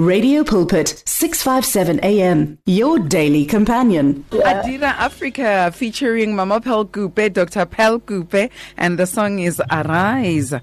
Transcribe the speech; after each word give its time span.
Radio 0.00 0.42
Pulpit 0.42 1.02
657 1.04 2.00
AM 2.02 2.56
your 2.64 2.98
daily 2.98 3.44
companion. 3.44 4.24
Adira 4.30 4.94
Africa 4.94 5.70
featuring 5.74 6.34
Mama 6.34 6.58
Pel 6.58 6.86
Kupe, 6.86 7.30
Dr. 7.30 7.66
Pel 7.66 8.00
Kupe 8.00 8.50
and 8.78 8.98
the 8.98 9.06
song 9.06 9.40
is 9.40 9.60
Arise. 9.70 10.54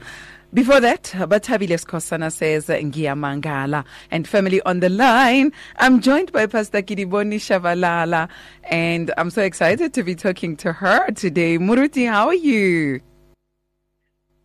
Before 0.55 0.79
that, 0.79 1.03
Batabile 1.03 1.77
Skosana 1.77 2.31
says 2.31 2.65
Ngiyamangala 2.65 3.85
and 4.09 4.27
family 4.27 4.59
on 4.63 4.79
the 4.79 4.89
line. 4.89 5.51
I'm 5.77 6.01
joined 6.01 6.31
by 6.31 6.47
Pastor 6.47 6.81
Kedibone 6.81 7.35
Tshabalala 7.35 8.29
and 8.63 9.13
I'm 9.19 9.29
so 9.29 9.43
excited 9.43 9.93
to 9.93 10.01
be 10.01 10.15
talking 10.15 10.57
to 10.57 10.73
her 10.73 11.11
today. 11.11 11.59
Muruti, 11.59 12.09
how 12.09 12.25
are 12.25 12.33
you? 12.33 13.01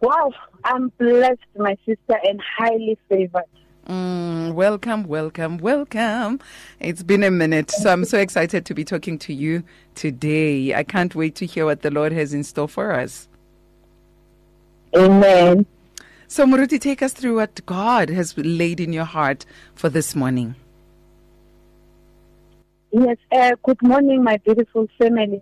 Wow, 0.03 0.35
I'm 0.65 0.91
blessed, 0.99 1.41
my 1.57 1.79
sister, 1.87 2.19
and 2.25 2.39
highly 2.59 2.99
favored. 3.09 3.45
Mm, 3.87 4.55
welcome, 4.55 5.05
welcome, 5.05 5.59
welcome. 5.59 6.41
It's 6.79 7.03
been 7.03 7.22
a 7.25 7.31
minute, 7.31 7.71
so 7.71 7.91
I'm 7.91 8.05
so 8.05 8.18
excited 8.18 8.64
to 8.67 8.75
be 8.75 8.85
talking 8.85 9.18
to 9.21 9.35
you 9.35 9.64
today. 9.95 10.75
I 10.75 10.85
can't 10.85 11.14
wait 11.14 11.35
to 11.36 11.46
hear 11.46 11.64
what 11.64 11.82
the 11.82 11.91
Lord 11.91 12.13
has 12.13 12.32
in 12.32 12.45
store 12.45 12.68
for 12.68 12.93
us. 12.93 13.29
Amen. 14.96 15.67
So, 16.29 16.46
Muruti, 16.46 16.81
take 16.81 17.03
us 17.03 17.13
through 17.13 17.36
what 17.36 17.64
God 17.67 18.08
has 18.08 18.36
laid 18.39 18.79
in 18.79 18.93
your 18.93 19.05
heart 19.05 19.45
for 19.75 19.89
this 19.89 20.14
morning. 20.14 20.55
Yes, 22.93 23.17
uh, 23.33 23.53
good 23.64 23.83
morning, 23.83 24.22
my 24.22 24.36
beautiful 24.36 24.86
family. 24.99 25.41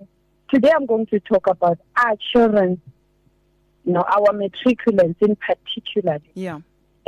Today 0.53 0.73
I'm 0.75 0.87
going 0.87 1.07
to 1.07 1.21
talk 1.21 1.47
about 1.47 1.79
our 1.97 2.17
children 2.33 2.81
you 3.85 3.93
know, 3.93 4.03
our 4.03 4.33
matriculants 4.33 5.17
in 5.21 5.37
particular. 5.37 6.19
Yeah. 6.35 6.61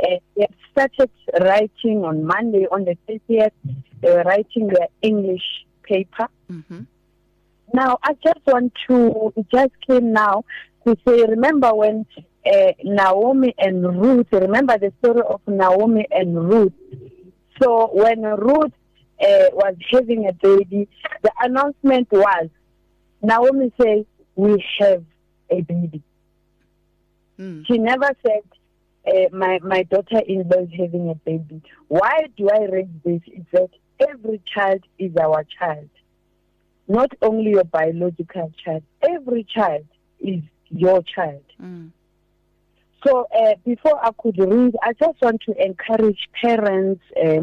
Uh, 0.03 0.17
they 0.35 0.47
started 0.71 1.09
writing 1.39 2.03
on 2.03 2.25
Monday, 2.25 2.67
on 2.71 2.85
the 2.85 2.97
30th, 3.07 3.51
they 4.01 4.09
were 4.11 4.23
writing 4.23 4.67
their 4.67 4.87
English 5.01 5.65
paper. 5.83 6.27
Mm-hmm. 6.51 6.81
Now, 7.73 7.97
I 8.03 8.13
just 8.23 8.45
want 8.45 8.73
to, 8.87 9.33
it 9.35 9.45
just 9.51 9.71
came 9.87 10.11
now 10.11 10.43
to 10.85 10.97
say, 11.07 11.23
remember 11.23 11.73
when 11.73 12.05
uh, 12.45 12.71
Naomi 12.83 13.55
and 13.57 13.99
Ruth, 14.01 14.27
remember 14.31 14.77
the 14.77 14.91
story 14.99 15.21
of 15.27 15.41
Naomi 15.47 16.05
and 16.11 16.49
Ruth. 16.49 16.73
So 17.61 17.89
when 17.93 18.23
Ruth 18.23 18.73
uh, 19.21 19.49
was 19.53 19.75
having 19.91 20.27
a 20.27 20.33
baby, 20.33 20.89
the 21.21 21.31
announcement 21.41 22.11
was, 22.11 22.49
Naomi 23.21 23.71
said, 23.81 24.05
we 24.35 24.63
have 24.79 25.03
a 25.49 25.61
baby. 25.61 26.03
Mm. 27.39 27.65
She 27.65 27.77
never 27.77 28.11
said, 28.25 28.43
uh, 29.07 29.29
my, 29.31 29.59
my 29.63 29.83
daughter-in-law 29.83 30.63
is 30.63 30.69
having 30.77 31.09
a 31.09 31.15
baby. 31.15 31.61
Why 31.87 32.27
do 32.37 32.49
I 32.49 32.65
raise 32.65 32.87
this? 33.03 33.21
Is 33.27 33.45
that 33.51 33.69
every 33.99 34.41
child 34.53 34.83
is 34.97 35.15
our 35.17 35.45
child. 35.59 35.89
Not 36.87 37.11
only 37.21 37.51
your 37.51 37.63
biological 37.63 38.51
child. 38.63 38.83
Every 39.01 39.43
child 39.43 39.85
is 40.19 40.41
your 40.69 41.01
child. 41.03 41.43
Mm. 41.61 41.91
So 43.05 43.27
uh, 43.37 43.55
before 43.65 43.99
I 44.03 44.11
could 44.17 44.37
read, 44.37 44.75
I 44.81 44.93
just 44.93 45.21
want 45.21 45.41
to 45.47 45.65
encourage 45.65 46.29
parents 46.41 47.01
uh, 47.17 47.41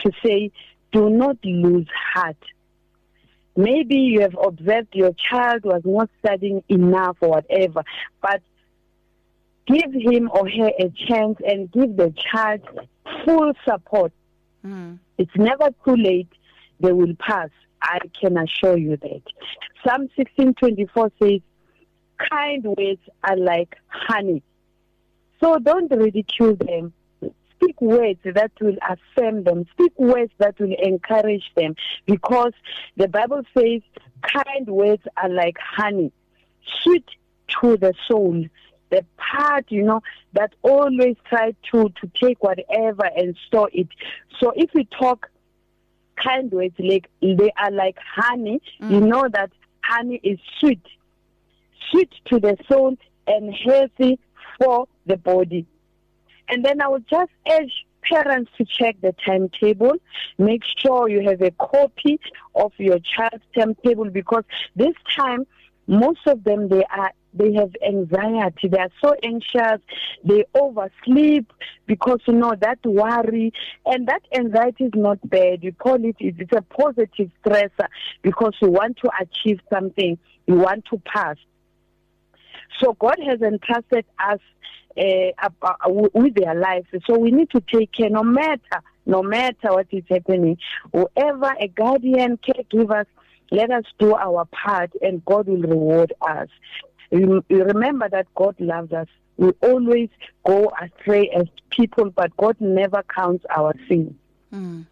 to 0.00 0.12
say, 0.24 0.50
do 0.92 1.08
not 1.08 1.38
lose 1.42 1.88
heart. 2.12 2.36
Maybe 3.56 3.96
you 3.96 4.20
have 4.20 4.36
observed 4.42 4.88
your 4.92 5.12
child 5.30 5.64
was 5.64 5.82
not 5.84 6.10
studying 6.24 6.62
enough 6.68 7.16
or 7.20 7.30
whatever, 7.30 7.84
but 8.20 8.42
give 9.66 9.92
him 9.92 10.30
or 10.32 10.48
her 10.48 10.70
a 10.78 10.90
chance 11.08 11.38
and 11.46 11.70
give 11.70 11.96
the 11.96 12.14
child 12.32 12.60
full 13.24 13.52
support. 13.64 14.12
Mm. 14.64 14.98
It's 15.18 15.36
never 15.36 15.70
too 15.84 15.96
late. 15.96 16.28
They 16.80 16.92
will 16.92 17.14
pass. 17.18 17.50
I 17.80 17.98
can 18.20 18.38
assure 18.38 18.76
you 18.76 18.96
that. 18.96 19.22
Psalm 19.84 20.08
16:24 20.16 21.10
says, 21.20 21.40
"Kind 22.30 22.64
words 22.64 23.00
are 23.24 23.36
like 23.36 23.76
honey." 23.88 24.42
So 25.40 25.58
don't 25.58 25.90
ridicule 25.90 26.54
them. 26.54 26.92
Speak 27.56 27.80
words 27.80 28.20
that 28.24 28.52
will 28.60 28.76
affirm 28.88 29.44
them. 29.44 29.66
Speak 29.72 29.92
words 29.98 30.32
that 30.38 30.58
will 30.58 30.74
encourage 30.80 31.50
them, 31.54 31.76
because 32.06 32.52
the 32.96 33.08
Bible 33.08 33.42
says, 33.56 33.82
"Kind 34.22 34.68
words 34.68 35.02
are 35.16 35.28
like 35.28 35.58
honey, 35.58 36.12
sweet 36.82 37.08
to 37.60 37.76
the 37.76 37.94
soul." 38.08 38.44
The 38.92 39.04
part, 39.16 39.64
you 39.70 39.82
know, 39.82 40.00
that 40.34 40.52
always 40.62 41.16
try 41.28 41.54
to, 41.72 41.88
to 42.00 42.10
take 42.22 42.42
whatever 42.42 43.04
and 43.16 43.36
store 43.48 43.70
it. 43.72 43.88
So 44.38 44.52
if 44.54 44.70
we 44.74 44.86
talk 45.00 45.28
kind 46.22 46.52
words, 46.52 46.74
like 46.78 47.08
they 47.20 47.50
are 47.58 47.70
like 47.72 47.96
honey, 48.16 48.60
Mm. 48.80 48.90
you 48.92 49.00
know 49.00 49.24
that 49.32 49.50
honey 49.82 50.20
is 50.22 50.38
sweet, 50.60 50.82
sweet 51.90 52.10
to 52.30 52.38
the 52.38 52.56
soul 52.70 52.96
and 53.26 53.52
healthy 53.54 54.18
for 54.60 54.86
the 55.06 55.16
body. 55.16 55.66
And 56.48 56.64
then 56.64 56.80
I 56.82 56.88
would 56.88 57.06
just 57.08 57.30
urge 57.50 57.72
parents 58.02 58.50
to 58.58 58.64
check 58.64 58.96
the 59.00 59.14
timetable. 59.24 59.94
Make 60.38 60.62
sure 60.78 61.08
you 61.08 61.26
have 61.28 61.40
a 61.40 61.50
copy 61.52 62.20
of 62.54 62.72
your 62.78 62.98
child's 62.98 63.44
timetable 63.56 64.10
because 64.10 64.44
this 64.76 64.94
time 65.16 65.46
most 65.92 66.26
of 66.26 66.42
them 66.44 66.68
they 66.68 66.84
are 66.84 67.12
they 67.34 67.52
have 67.54 67.70
anxiety. 67.86 68.68
They 68.68 68.78
are 68.78 68.90
so 69.02 69.14
anxious. 69.22 69.80
They 70.24 70.44
oversleep 70.54 71.50
because 71.86 72.20
you 72.26 72.34
know 72.34 72.54
that 72.60 72.78
worry. 72.84 73.52
And 73.86 74.06
that 74.08 74.22
anxiety 74.34 74.84
is 74.84 74.92
not 74.94 75.18
bad. 75.28 75.62
You 75.62 75.72
call 75.72 76.04
it 76.04 76.16
it's 76.18 76.52
a 76.52 76.62
positive 76.62 77.30
stressor 77.44 77.88
because 78.22 78.54
you 78.60 78.70
want 78.70 78.98
to 78.98 79.10
achieve 79.20 79.60
something. 79.72 80.18
You 80.46 80.56
want 80.56 80.84
to 80.90 81.00
pass. 81.06 81.36
So 82.80 82.94
god 82.98 83.16
has 83.26 83.40
entrusted 83.40 84.04
us 84.18 84.40
uh, 84.98 85.48
with 86.14 86.34
their 86.34 86.54
lives. 86.54 86.86
So 87.06 87.18
we 87.18 87.30
need 87.30 87.50
to 87.50 87.62
take 87.72 87.92
care 87.92 88.10
no 88.10 88.22
matter 88.22 88.82
no 89.04 89.22
matter 89.22 89.68
what 89.72 89.86
is 89.90 90.04
happening. 90.08 90.58
Whoever 90.92 91.54
a 91.60 91.68
guardian 91.68 92.38
caregivers 92.38 93.06
let 93.52 93.70
us 93.70 93.84
do 93.98 94.14
our 94.14 94.46
part 94.46 94.90
and 95.02 95.22
God 95.26 95.46
will 95.46 95.60
reward 95.60 96.12
us. 96.22 96.48
Remember 97.10 98.08
that 98.08 98.26
God 98.34 98.56
loves 98.58 98.92
us. 98.92 99.08
We 99.36 99.50
always 99.62 100.08
go 100.46 100.72
astray 100.80 101.28
as 101.36 101.44
people, 101.68 102.10
but 102.10 102.34
God 102.38 102.56
never 102.60 103.02
counts 103.14 103.44
our 103.54 103.74
sin. 103.88 104.16
Mm. 104.52 104.86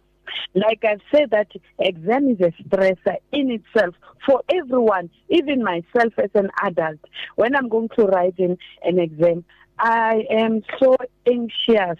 Like 0.53 0.85
I've 0.85 1.01
said, 1.11 1.31
that 1.31 1.47
exam 1.79 2.29
is 2.29 2.39
a 2.39 2.51
stressor 2.63 3.17
in 3.31 3.49
itself 3.49 3.95
for 4.25 4.41
everyone, 4.53 5.09
even 5.29 5.63
myself 5.63 6.13
as 6.17 6.29
an 6.35 6.49
adult. 6.61 6.99
When 7.35 7.55
I'm 7.55 7.67
going 7.67 7.89
to 7.97 8.03
write 8.03 8.35
in 8.37 8.57
an 8.83 8.99
exam, 8.99 9.43
I 9.79 10.23
am 10.29 10.61
so 10.79 10.95
anxious. 11.25 11.97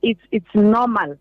It's 0.00 0.20
it's 0.32 0.54
normal. 0.54 1.18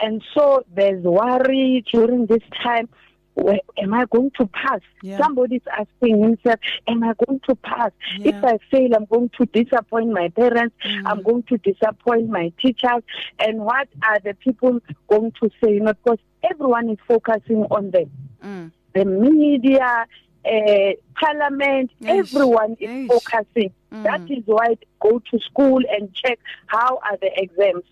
And 0.00 0.22
so 0.34 0.64
there's 0.74 1.02
worry 1.04 1.84
during 1.92 2.26
this 2.26 2.42
time 2.62 2.88
where, 3.36 3.60
am 3.78 3.92
I 3.94 4.06
going 4.06 4.30
to 4.38 4.46
pass? 4.46 4.80
Yeah. 5.02 5.18
Somebody's 5.18 5.62
asking 5.70 6.22
himself, 6.22 6.58
am 6.88 7.04
I 7.04 7.12
going 7.26 7.40
to 7.48 7.54
pass? 7.56 7.92
Yeah. 8.18 8.28
If 8.38 8.44
I 8.44 8.58
fail, 8.70 8.94
I'm 8.96 9.04
going 9.04 9.30
to 9.38 9.46
disappoint 9.46 10.10
my 10.12 10.28
parents. 10.30 10.74
Mm. 10.84 11.02
I'm 11.06 11.22
going 11.22 11.42
to 11.44 11.58
disappoint 11.58 12.28
my 12.30 12.52
teachers. 12.60 13.02
And 13.38 13.60
what 13.60 13.88
are 14.02 14.18
the 14.20 14.34
people 14.34 14.80
going 15.08 15.32
to 15.42 15.50
say? 15.62 15.74
You 15.74 15.80
know, 15.80 15.92
because 15.92 16.18
everyone 16.42 16.88
is 16.90 16.98
focusing 17.06 17.64
on 17.70 17.90
them. 17.90 18.10
Mm. 18.42 18.72
The 18.94 19.04
media, 19.04 20.06
uh, 20.44 20.92
parliament, 21.20 21.90
Eish. 22.02 22.18
everyone 22.18 22.76
is 22.80 22.88
Eish. 22.88 23.08
focusing. 23.08 23.72
Mm. 23.92 24.02
That 24.04 24.30
is 24.30 24.42
why 24.46 24.76
go 25.00 25.20
to 25.30 25.38
school 25.40 25.80
and 25.90 26.12
check 26.14 26.38
how 26.66 26.98
are 27.04 27.18
the 27.20 27.30
exams. 27.36 27.84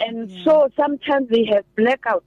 And 0.00 0.30
Yeah. 0.30 0.44
so 0.44 0.68
sometimes 0.76 1.28
they 1.28 1.44
have 1.52 1.64
blackouts 1.76 2.22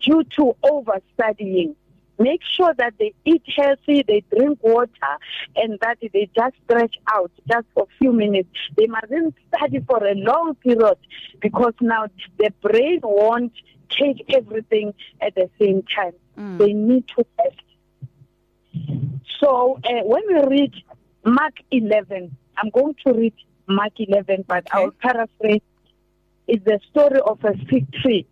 due 0.00 0.24
to 0.36 0.56
overstudying. 0.62 1.76
Make 2.18 2.42
sure 2.54 2.74
that 2.76 2.94
they 2.98 3.14
eat 3.24 3.42
healthy, 3.56 4.04
they 4.06 4.22
drink 4.30 4.58
water, 4.62 4.90
and 5.56 5.78
that 5.80 5.96
they 6.00 6.28
just 6.34 6.54
stretch 6.64 6.96
out 7.10 7.30
just 7.50 7.66
for 7.72 7.84
a 7.84 7.98
few 7.98 8.12
minutes. 8.12 8.50
They 8.76 8.86
mustn't 8.86 9.34
study 9.54 9.80
for 9.86 10.04
a 10.04 10.14
long 10.14 10.54
period 10.56 10.98
because 11.40 11.72
now 11.80 12.08
the 12.38 12.52
brain 12.60 13.00
won't 13.02 13.54
take 13.88 14.22
everything 14.34 14.92
at 15.22 15.34
the 15.34 15.48
same 15.58 15.82
time. 15.96 16.12
Mm. 16.38 16.58
They 16.58 16.72
need 16.74 17.08
to 17.16 17.24
rest. 17.38 17.56
So 19.40 19.80
uh, 19.84 20.02
when 20.04 20.22
we 20.28 20.42
read 20.60 20.74
Mark 21.24 21.54
11, 21.70 22.36
I'm 22.58 22.70
going 22.70 22.94
to 23.06 23.12
read 23.14 23.34
Mark 23.66 23.92
11, 23.98 24.44
but 24.46 24.66
Okay. 24.66 24.68
I'll 24.72 24.90
paraphrase. 24.90 25.62
It's 26.46 26.64
the 26.64 26.80
story 26.90 27.20
of 27.24 27.42
a 27.44 27.54
fig 27.66 27.90
tree. 27.94 28.26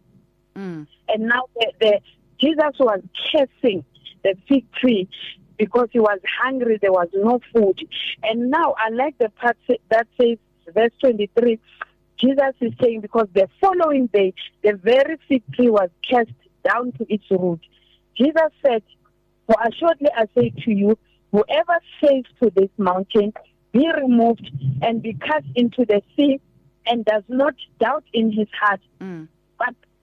Mm. 0.58 0.86
And 1.08 1.22
now 1.22 1.42
the, 1.54 1.72
the 1.80 2.00
Jesus 2.40 2.74
was 2.78 3.00
cursing 3.30 3.84
the 4.24 4.34
fig 4.48 4.70
tree 4.72 5.08
because 5.56 5.88
he 5.92 5.98
was 6.00 6.18
hungry, 6.42 6.78
there 6.80 6.92
was 6.92 7.08
no 7.14 7.40
food. 7.52 7.78
And 8.22 8.50
now 8.50 8.74
I 8.78 8.90
like 8.90 9.18
the 9.18 9.28
part 9.30 9.56
that 9.90 10.06
says, 10.20 10.38
verse 10.72 10.92
23, 11.00 11.58
Jesus 12.18 12.54
is 12.60 12.72
saying 12.80 13.00
because 13.00 13.28
the 13.34 13.48
following 13.60 14.06
day, 14.06 14.34
the 14.62 14.74
very 14.74 15.18
fig 15.28 15.42
tree 15.54 15.70
was 15.70 15.90
cast 16.08 16.30
down 16.64 16.92
to 16.92 17.12
its 17.12 17.24
root. 17.30 17.60
Jesus 18.16 18.50
said, 18.64 18.82
For 19.46 19.56
assuredly 19.60 20.10
I 20.16 20.26
say 20.36 20.52
to 20.64 20.72
you, 20.72 20.98
whoever 21.32 21.78
says 22.02 22.24
to 22.42 22.50
this 22.54 22.70
mountain, 22.76 23.32
Be 23.72 23.88
removed 24.00 24.50
and 24.82 25.02
be 25.02 25.14
cast 25.14 25.46
into 25.54 25.84
the 25.84 26.02
sea, 26.16 26.40
and 26.86 27.04
does 27.04 27.22
not 27.28 27.54
doubt 27.78 28.04
in 28.12 28.32
his 28.32 28.48
heart, 28.58 28.80
Mm. 29.00 29.28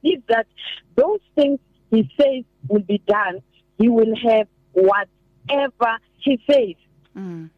But 0.06 0.12
believes 0.12 0.24
that 0.28 0.48
those 0.96 1.20
things 1.36 1.60
he 1.92 2.10
says 2.20 2.44
will 2.68 2.82
be 2.82 3.02
done, 3.08 3.40
he 3.78 3.90
will 3.90 4.16
have 4.28 4.48
whatever 4.74 5.98
he 6.18 6.40
says. 6.50 6.76
Mm. 7.18 7.50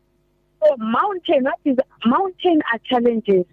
So 0.63 0.75
mountain, 0.77 1.43
what 1.43 1.59
is 1.65 1.77
mountain 2.05 2.61
are 2.71 2.79
challenges. 2.85 3.45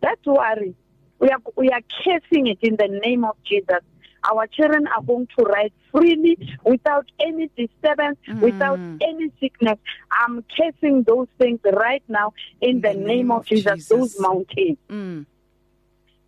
That's 0.00 0.24
worry. 0.26 0.74
We 1.18 1.28
are 1.28 1.38
we 1.56 1.70
are 1.70 1.80
casing 2.04 2.46
it 2.48 2.58
in 2.62 2.76
the 2.76 2.88
name 3.04 3.24
of 3.24 3.36
Jesus. 3.44 3.78
Our 4.24 4.46
children 4.46 4.86
are 4.86 5.02
going 5.02 5.28
to 5.36 5.44
ride 5.44 5.72
freely 5.90 6.38
without 6.64 7.06
any 7.20 7.50
disturbance, 7.56 8.18
Mm. 8.28 8.40
without 8.40 8.78
any 9.00 9.30
sickness. 9.40 9.78
I'm 10.12 10.44
casing 10.56 11.02
those 11.02 11.26
things 11.38 11.58
right 11.64 12.02
now 12.08 12.32
in, 12.60 12.80
the, 12.80 12.94
name, 12.94 13.32
of 13.32 13.46
Jesus, 13.46 13.88
those 13.88 14.10
Jesus. 14.12 14.20
mountains 14.20 14.78
Mm. 14.88 15.26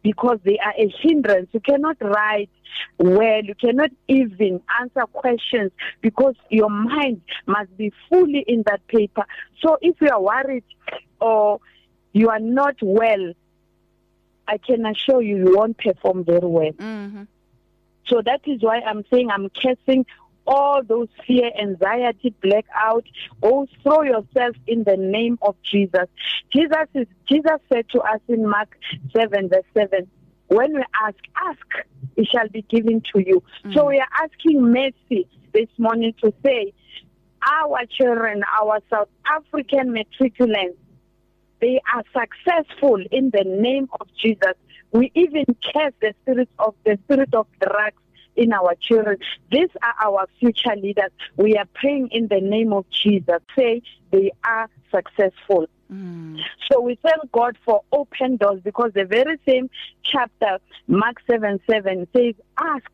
Because 0.05 0.39
they 0.45 0.59
are 0.59 0.75
a 0.79 0.89
hindrance. 1.01 1.49
You 1.53 1.61
cannot 1.61 1.97
write 2.01 2.51
well. 2.99 3.43
You 3.43 3.55
cannot 3.57 3.91
even 4.07 4.61
answer 4.81 5.07
questions 5.13 5.73
because 6.03 6.35
your 6.51 6.69
mind 6.71 7.23
must 7.47 7.77
be 7.77 7.91
fully 8.09 8.45
in 8.47 8.63
that 8.67 8.87
paper. 8.87 9.25
So 9.61 9.79
if 9.81 9.97
you 10.01 10.09
are 10.13 10.21
worried 10.21 10.65
or 11.21 11.59
you 12.13 12.29
are 12.29 12.39
not 12.39 12.77
well, 12.83 13.33
I 14.47 14.59
can 14.59 14.85
assure 14.85 15.23
you, 15.23 15.39
you 15.39 15.57
won't 15.57 15.79
perform 15.79 16.23
very 16.25 16.47
well. 16.47 16.73
Mhm. 16.73 17.27
So 18.07 18.21
that 18.21 18.43
is 18.47 18.63
why 18.63 18.81
I'm 18.81 19.03
saying 19.11 19.31
I'm 19.31 19.49
casting 19.49 20.05
all 20.47 20.83
those 20.83 21.09
fear, 21.27 21.51
anxiety, 21.61 22.35
blackout. 22.43 23.07
Oh, 23.43 23.67
throw 23.83 24.03
yourself 24.03 24.57
in 24.67 24.85
the 24.85 24.97
name 24.97 25.39
of 25.43 25.57
Jesus. 25.63 26.09
Jesus 26.53 26.87
is 26.95 27.07
Jesus 27.29 27.59
said 27.73 27.89
to 27.91 28.01
us 28.01 28.21
in 28.29 28.49
Mark 28.49 28.77
seven 29.17 29.49
verse 29.49 29.65
seven, 29.75 30.09
when 30.49 30.75
we 30.75 30.85
ask, 31.03 31.17
ask, 31.37 31.87
it 32.17 32.29
shall 32.31 32.49
be 32.49 32.63
given 32.63 33.03
to 33.15 33.21
you. 33.21 33.43
Mm. 33.65 33.75
So 33.75 33.87
we 33.87 33.99
are 33.99 34.09
asking 34.23 34.73
mercy 34.73 35.29
this 35.53 35.69
morning 35.79 36.15
to 36.23 36.33
say, 36.45 36.73
our 37.47 37.81
children, 37.87 38.43
our 38.61 38.81
South 38.91 39.09
African 39.27 39.95
matriculants, 39.95 40.77
they 41.61 41.81
are 41.95 42.05
successful 42.13 43.03
in 43.11 43.31
the 43.31 43.45
name 43.45 43.89
of 44.01 44.09
Jesus. 44.21 44.55
We 44.93 45.11
even 45.15 45.45
cast 45.73 45.95
the 46.01 46.15
spirit 46.23 46.49
of 46.59 46.75
the 46.85 46.99
spirit 47.05 47.35
of 47.35 47.47
drugs 47.61 48.03
in 48.37 48.53
our 48.53 48.75
children. 48.81 49.19
These 49.51 49.71
are 49.83 50.07
our 50.07 50.27
future 50.39 50.77
leaders. 50.77 51.11
We 51.37 51.57
are 51.57 51.69
praying 51.75 52.09
in 52.13 52.29
the 52.29 52.41
name 52.41 52.73
of 52.73 52.87
Jesus. 52.91 53.41
Say 53.57 53.83
they 54.11 54.33
are 54.45 54.69
successful. 54.91 55.67
Mm. 55.93 56.39
So 56.71 56.81
we 56.81 56.99
thank 57.03 57.31
God 57.33 57.57
for 57.65 57.83
open 57.93 58.37
doors 58.37 58.61
because 58.63 58.93
the 58.95 59.05
very 59.05 59.39
same 59.47 59.71
chapter, 60.05 60.59
Mark 60.87 61.17
7 61.31 61.61
7, 61.69 62.09
says, 62.17 62.35
Ask. 62.59 62.91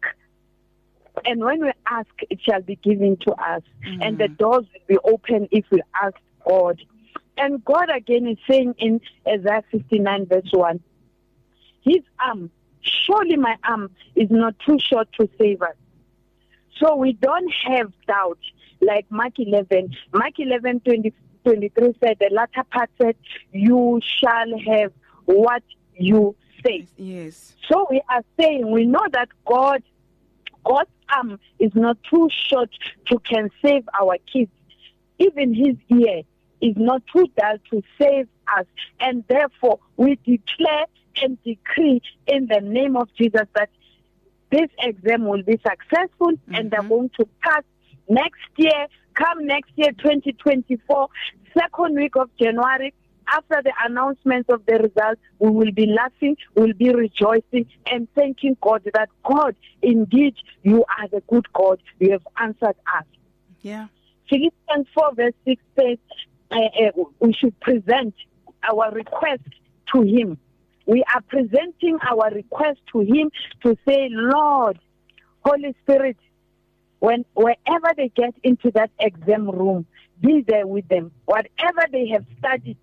And 1.25 1.41
when 1.41 1.61
we 1.61 1.73
ask, 1.89 2.09
it 2.31 2.41
shall 2.41 2.63
be 2.63 2.77
given 2.77 3.17
to 3.27 3.33
us. 3.33 3.63
And 4.01 4.17
the 4.17 4.29
doors 4.29 4.65
will 4.73 4.87
be 4.87 4.99
open 5.05 5.49
if 5.51 5.65
we 5.71 5.83
ask 6.01 6.15
God. 6.49 6.81
And 7.37 7.65
God 7.65 7.89
again 7.95 8.27
is 8.27 8.39
saying 8.49 8.75
in 8.79 9.01
Isaiah 9.27 9.65
59, 9.71 10.27
verse 10.27 10.49
1, 10.53 10.81
His 11.83 12.03
arm, 12.25 12.51
surely 12.83 13.37
my 13.37 13.57
arm 13.65 13.91
is 14.15 14.31
not 14.31 14.55
too 14.67 14.79
short 14.79 15.09
to 15.19 15.29
save 15.39 15.63
us. 15.63 15.75
So 16.79 16.97
we 16.97 17.13
don't 17.13 17.53
have 17.67 17.93
doubt 18.07 18.39
like 18.81 19.07
Mark 19.11 19.35
11. 19.39 19.95
Mark 20.15 20.39
11, 20.39 20.81
20, 20.81 21.13
23 21.45 21.95
said, 22.03 22.17
the 22.21 22.31
latter 22.33 22.65
part 22.71 22.91
said, 23.01 23.17
You 23.53 24.01
shall 24.03 24.59
have 24.67 24.93
what 25.27 25.63
you 25.95 26.35
say. 26.65 26.87
Yes. 26.97 27.55
So 27.71 27.87
we 27.91 28.01
are 28.09 28.23
saying 28.39 28.71
we 28.71 28.87
know 28.87 29.07
that 29.13 29.29
God, 29.47 29.83
God's 30.65 30.91
arm 31.15 31.39
is 31.59 31.73
not 31.75 31.99
too 32.09 32.29
short 32.49 32.71
to 33.07 33.19
can 33.21 33.51
save 33.63 33.89
our 34.01 34.17
kids. 34.33 34.51
Even 35.19 35.55
His 35.55 35.77
ear 35.91 36.23
is 36.61 36.75
not 36.77 37.03
too 37.13 37.27
dull 37.37 37.57
to 37.71 37.83
save 37.99 38.29
us, 38.59 38.67
and 39.01 39.25
therefore 39.29 39.79
we 39.97 40.19
declare 40.25 40.87
and 41.23 41.43
decree 41.43 42.01
in 42.27 42.47
the 42.47 42.61
name 42.61 42.97
of 42.97 43.09
Jesus 43.15 43.47
that 43.55 43.71
this 44.51 44.69
exam 44.81 45.27
will 45.27 45.43
be 45.43 45.59
successful 45.67 46.33
and 46.53 46.71
they're 46.71 46.81
mm-hmm. 46.81 46.89
going 46.89 47.11
to 47.19 47.29
pass 47.43 47.63
next 48.09 48.41
year. 48.57 48.87
Come 49.15 49.47
next 49.47 49.73
year, 49.77 49.93
2024, 49.93 51.09
second 51.57 51.97
week 51.97 52.17
of 52.17 52.31
January, 52.41 52.95
after 53.29 53.61
the 53.63 53.73
announcement 53.85 54.47
of 54.49 54.65
the 54.67 54.75
results, 54.75 55.21
we 55.39 55.51
will 55.51 55.73
be 55.73 55.87
laughing, 55.87 56.37
we'll 56.55 56.73
be 56.73 56.93
rejoicing 56.93 57.67
and 57.87 58.09
thanking 58.15 58.57
God 58.61 58.83
that 58.95 59.09
God, 59.25 59.55
indeed, 59.83 60.35
you 60.63 60.85
are 60.99 61.09
the 61.09 61.23
good 61.29 61.47
God. 61.53 61.81
You 61.99 62.13
have 62.13 62.27
answered 62.41 62.77
us. 62.97 63.05
Yeah. 63.63 63.87
Philippians 64.29 64.87
4 64.95 65.15
verse 65.15 65.35
6 65.45 65.63
says 65.79 65.99
Eh, 66.53 66.91
we 67.21 67.33
should 67.33 67.59
present 67.61 68.15
our 68.69 68.91
request 68.91 69.43
to 69.95 70.03
Him. 70.03 70.39
We 70.87 71.05
are 71.15 71.21
presenting 71.23 71.99
our 72.11 72.31
request 72.31 72.81
to 72.93 73.01
Him 73.01 73.31
to 73.63 73.77
say, 73.87 74.09
Lord, 74.11 74.79
Holy 75.45 75.75
Spirit, 75.83 76.17
when 76.99 77.25
wherever 77.35 77.93
they 77.97 78.09
get 78.15 78.35
into 78.43 78.71
that 78.73 78.91
exam 78.99 79.49
room, 79.49 79.87
be 80.21 80.45
there 80.47 80.67
with 80.67 80.87
them. 80.89 81.13
Whatever 81.25 81.87
they 81.93 82.09
have 82.09 82.25
studied, 82.39 82.77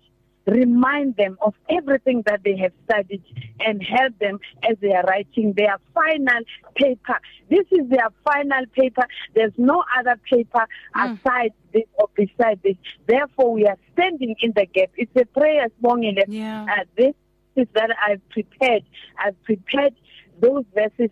remind 0.48 1.16
them 1.16 1.36
of 1.42 1.54
everything 1.68 2.22
that 2.26 2.40
they 2.44 2.56
have 2.56 2.72
studied 2.84 3.22
and 3.60 3.82
help 3.82 4.18
them 4.18 4.38
as 4.68 4.76
they 4.80 4.92
are 4.92 5.02
writing 5.02 5.52
their 5.54 5.76
final 5.94 6.40
paper. 6.74 7.18
This 7.50 7.66
is 7.70 7.88
their 7.88 8.08
final 8.24 8.64
paper. 8.72 9.06
There's 9.34 9.52
no 9.56 9.84
other 9.98 10.18
paper 10.30 10.66
hmm. 10.94 11.12
aside 11.12 11.52
this 11.72 11.84
or 11.94 12.08
beside 12.14 12.60
this. 12.62 12.76
Therefore, 13.06 13.52
we 13.52 13.66
are 13.66 13.76
standing 13.92 14.34
in 14.40 14.52
the 14.54 14.66
gap. 14.66 14.90
It's 14.96 15.14
a 15.16 15.26
prayer, 15.26 15.68
Sbongile. 15.82 16.20
Uh, 16.20 16.24
yeah. 16.28 16.64
Uh, 16.64 16.84
this 16.96 17.14
is 17.56 17.66
that 17.74 17.90
I've 18.06 18.26
prepared. 18.30 18.84
I've 19.22 19.40
prepared 19.44 19.94
those 20.40 20.64
verses 20.74 21.10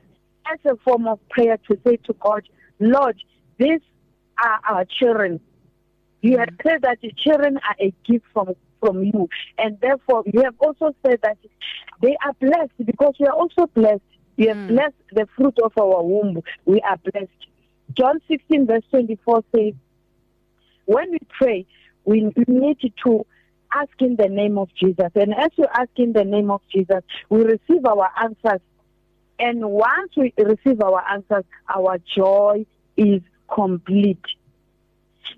as 0.50 0.58
a 0.64 0.76
form 0.84 1.08
of 1.08 1.18
prayer 1.28 1.58
to 1.68 1.78
say 1.86 1.96
to 1.96 2.14
God, 2.20 2.48
Lord, 2.78 3.20
these 3.58 3.80
are 4.42 4.60
our 4.68 4.84
children. 4.84 5.40
You 6.22 6.34
hmm. 6.34 6.40
have 6.40 6.48
said 6.62 6.82
that 6.82 6.98
the 7.02 7.12
children 7.18 7.58
are 7.58 7.76
a 7.80 7.92
gift 8.06 8.24
from 8.32 8.54
from 8.86 9.02
you, 9.02 9.28
and 9.58 9.78
therefore 9.80 10.22
you 10.26 10.42
have 10.42 10.54
also 10.58 10.94
said 11.04 11.18
that 11.22 11.38
they 12.00 12.16
are 12.24 12.32
blessed 12.34 12.72
because 12.84 13.14
we 13.18 13.26
are 13.26 13.34
also 13.34 13.66
blessed. 13.74 14.02
We 14.36 14.46
have 14.46 14.56
hmm. 14.56 14.68
blessed 14.68 14.94
the 15.12 15.26
fruit 15.36 15.54
of 15.62 15.72
our 15.80 16.02
womb. 16.02 16.42
We 16.64 16.80
are 16.82 16.98
blessed. 16.98 17.30
John 17.96 18.20
16 18.28 18.66
verse 18.66 18.82
24 18.90 19.42
says, 19.54 19.72
when 20.84 21.10
we 21.10 21.18
pray, 21.38 21.66
we 22.04 22.32
need 22.46 22.78
to 23.04 23.26
ask 23.74 23.90
in 23.98 24.16
the 24.16 24.28
name 24.28 24.58
of 24.58 24.68
Jesus. 24.74 25.10
And 25.14 25.34
as 25.34 25.50
you 25.56 25.66
ask 25.72 25.90
in 25.96 26.12
the 26.12 26.24
name 26.24 26.50
of 26.50 26.62
Jesus, 26.72 27.02
we 27.28 27.42
receive 27.42 27.84
our 27.84 28.10
answers. 28.22 28.60
And 29.38 29.64
once 29.68 30.12
we 30.16 30.32
receive 30.38 30.80
our 30.80 31.02
answers, 31.10 31.44
our 31.68 31.98
joy 32.16 32.64
is 32.96 33.20
complete. 33.52 34.24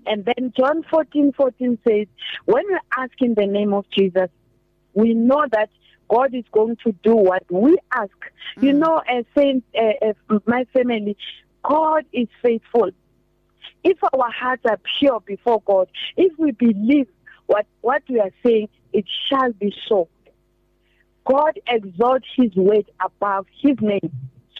And 0.05 0.25
then 0.25 0.53
John 0.57 0.83
14 0.89 1.33
14 1.33 1.79
says, 1.87 2.07
when 2.45 2.65
we 2.67 2.77
ask 2.97 3.13
in 3.19 3.35
the 3.35 3.45
name 3.45 3.73
of 3.73 3.85
Jesus, 3.91 4.29
we 4.93 5.13
know 5.13 5.45
that 5.51 5.69
God 6.09 6.33
is 6.33 6.45
going 6.51 6.77
to 6.83 6.91
do 7.03 7.15
what 7.15 7.43
we 7.49 7.77
ask. 7.91 8.11
You 8.59 8.73
know, 8.73 9.01
as 9.07 9.25
uh, 9.37 9.41
uh, 9.79 10.39
my 10.45 10.65
family, 10.73 11.15
God 11.63 12.05
is 12.11 12.27
faithful. 12.41 12.89
If 13.83 13.97
our 14.03 14.31
hearts 14.31 14.63
are 14.67 14.79
pure 14.99 15.19
before 15.21 15.61
God, 15.65 15.87
if 16.17 16.37
we 16.37 16.51
believe 16.51 17.07
what, 17.45 17.65
what 17.81 18.03
we 18.09 18.19
are 18.19 18.31
saying, 18.45 18.69
it 18.91 19.05
shall 19.29 19.53
be 19.53 19.73
so. 19.87 20.09
God 21.25 21.59
exalts 21.67 22.27
his 22.35 22.53
word 22.55 22.89
above 23.03 23.45
his 23.61 23.77
name. 23.79 24.11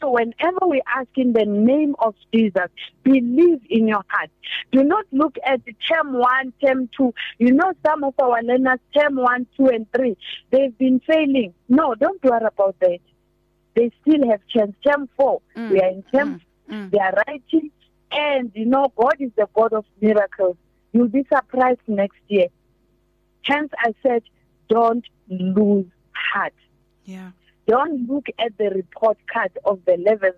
So 0.01 0.11
whenever 0.11 0.65
we 0.67 0.81
ask 0.95 1.09
in 1.17 1.33
the 1.33 1.45
name 1.45 1.95
of 1.99 2.15
Jesus, 2.33 2.67
believe 3.03 3.59
in 3.69 3.87
your 3.87 4.03
heart. 4.07 4.29
Do 4.71 4.83
not 4.83 5.05
look 5.11 5.35
at 5.45 5.65
the 5.65 5.73
term 5.87 6.13
one, 6.13 6.53
term 6.63 6.89
two. 6.95 7.13
You 7.37 7.51
know 7.53 7.73
some 7.85 8.03
of 8.05 8.13
our 8.19 8.41
learners, 8.41 8.79
term 8.97 9.15
one, 9.17 9.45
two, 9.57 9.67
and 9.67 9.85
three, 9.95 10.15
they've 10.51 10.77
been 10.77 11.01
failing. 11.05 11.53
No, 11.67 11.95
don't 11.95 12.23
worry 12.23 12.45
about 12.45 12.77
that. 12.79 12.99
They 13.75 13.91
still 14.01 14.29
have 14.29 14.41
chance. 14.47 14.75
Term 14.85 15.09
four, 15.17 15.41
Mm, 15.55 15.69
we 15.71 15.79
are 15.81 15.89
in 15.89 16.03
term. 16.13 16.41
mm. 16.71 16.91
They 16.91 16.99
are 16.99 17.13
writing, 17.27 17.71
and 18.11 18.51
you 18.55 18.65
know 18.65 18.93
God 18.95 19.15
is 19.19 19.31
the 19.35 19.47
God 19.53 19.73
of 19.73 19.85
miracles. 20.01 20.55
You'll 20.93 21.07
be 21.09 21.25
surprised 21.33 21.81
next 21.87 22.19
year. 22.29 22.47
Hence, 23.43 23.71
I 23.79 23.93
said, 24.03 24.23
don't 24.69 25.05
lose 25.29 25.85
heart. 26.13 26.53
Yeah. 27.05 27.31
Don't 27.69 28.09
look 28.09 28.25
at 28.39 28.57
the 28.57 28.69
report 28.71 29.17
card 29.31 29.51
of 29.63 29.79
the 29.85 29.97
level 29.97 30.31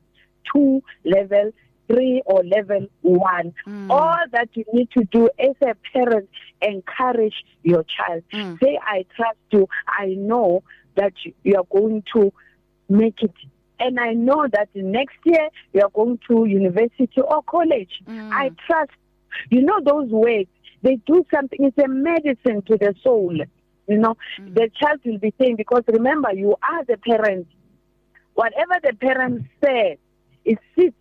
two, 0.53 0.83
level 1.05 1.51
three, 1.88 2.21
or 2.25 2.43
level 2.43 2.88
one. 3.01 3.53
Mm. 3.67 3.89
All 3.89 4.17
that 4.33 4.50
you 4.53 4.65
need 4.73 4.89
to 4.97 5.03
do 5.05 5.29
as 5.39 5.55
a 5.61 5.75
parent, 5.93 6.29
encourage 6.61 7.35
your 7.63 7.83
child. 7.85 8.23
Mm. 8.33 8.59
Say, 8.61 8.77
I 8.81 9.05
trust 9.15 9.38
you. 9.51 9.67
I 9.88 10.07
know 10.17 10.63
that 10.95 11.13
you- 11.23 11.55
are 11.57 11.65
going 11.71 12.03
to 12.13 12.31
make 12.89 13.21
it. 13.23 13.33
And 13.79 14.00
I 14.00 14.13
know 14.13 14.47
that 14.51 14.69
next 14.75 15.17
year 15.25 15.50
you 15.73 15.81
are 15.81 15.89
going 15.89 16.19
to 16.29 16.45
university 16.45 17.21
or 17.21 17.41
college. 17.43 17.93
Mm. 18.07 18.29
I 18.31 18.51
trust. 18.67 18.91
You 19.50 19.61
know 19.63 19.79
those 19.83 20.09
words, 20.09 20.50
they 20.81 20.97
do 21.07 21.25
something. 21.33 21.59
It's 21.63 21.77
a 21.77 21.88
medicine 21.88 22.61
to 22.63 22.77
the 22.77 22.93
soul. 23.01 23.35
You 23.88 23.97
know, 23.97 24.15
Mm. 24.39 24.55
the 24.55 24.69
child 24.75 25.01
will 25.05 25.17
be 25.19 25.33
saying, 25.39 25.55
because 25.57 25.83
remember, 25.88 26.33
you 26.33 26.55
are 26.63 26.83
the 26.85 26.97
parent. 26.97 27.47
Whatever 28.33 28.79
the 28.81 28.93
parent 28.95 29.43
says, 29.63 29.97
it 30.45 30.59
sits 30.77 30.95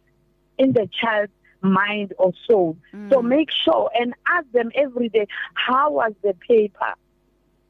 in 0.58 0.72
the 0.72 0.88
child's 1.00 1.32
mind 1.62 2.12
or 2.18 2.32
soul. 2.48 2.78
So 3.12 3.20
Mm. 3.20 3.28
make 3.28 3.50
sure 3.52 3.90
and 3.94 4.14
ask 4.28 4.46
them 4.52 4.70
every 4.74 5.08
day, 5.08 5.26
how 5.54 5.92
was 5.92 6.12
the 6.22 6.34
paper? 6.48 6.94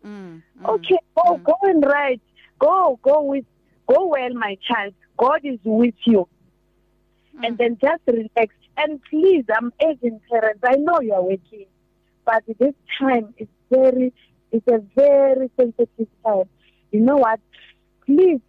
Mm. 0.04 0.42
Mm. 0.58 0.74
Okay, 0.74 0.98
go, 1.16 1.38
Mm. 1.38 1.42
go 1.44 1.54
and 1.62 1.84
write. 1.84 2.22
Go, 2.58 2.98
go 3.02 3.22
with, 3.22 3.44
go 3.88 4.08
well, 4.08 4.32
my 4.34 4.56
child. 4.62 4.94
God 5.18 5.40
is 5.44 5.58
with 5.64 5.94
you. 6.06 6.28
And 7.42 7.56
Mm. 7.56 7.58
then 7.58 7.78
just 7.80 8.02
relax. 8.06 8.54
And 8.76 9.00
please, 9.10 9.44
I'm 9.54 9.72
urging 9.82 10.20
parents. 10.30 10.60
I 10.64 10.76
know 10.76 11.00
you 11.00 11.12
are 11.14 11.22
working, 11.22 11.66
but 12.24 12.42
this 12.58 12.74
time 12.98 13.34
is 13.36 13.48
very, 13.70 14.12
it's 14.52 14.66
a 14.68 14.78
very 14.94 15.50
sensitive 15.58 16.08
time. 16.24 16.44
You 16.90 17.00
know 17.00 17.16
what? 17.16 17.40
Please, 18.06 18.40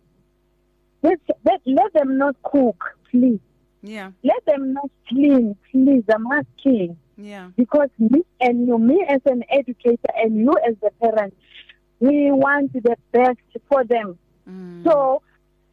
let, 1.04 1.20
let, 1.46 1.62
let 1.66 1.94
them 1.94 2.18
not 2.18 2.36
cook, 2.44 2.96
please. 3.10 3.40
Yeah. 3.84 4.12
Let 4.24 4.46
them 4.46 4.74
not 4.74 4.90
clean, 5.10 5.56
please. 5.72 6.04
I'm 6.14 6.28
asking 6.32 6.98
Yeah. 7.18 7.50
because 7.58 7.90
me 7.98 8.24
and 8.40 8.68
you, 8.68 8.78
me 8.78 9.04
as 9.08 9.22
an 9.26 9.44
educator 9.50 10.12
and 10.16 10.38
you 10.38 10.54
as 10.68 10.76
the 10.82 10.92
parent, 11.02 11.34
we 12.00 12.32
want 12.32 12.74
the 12.74 12.96
best 13.12 13.40
for 13.70 13.84
them. 13.84 14.18
Mm. 14.50 14.84
So 14.84 15.22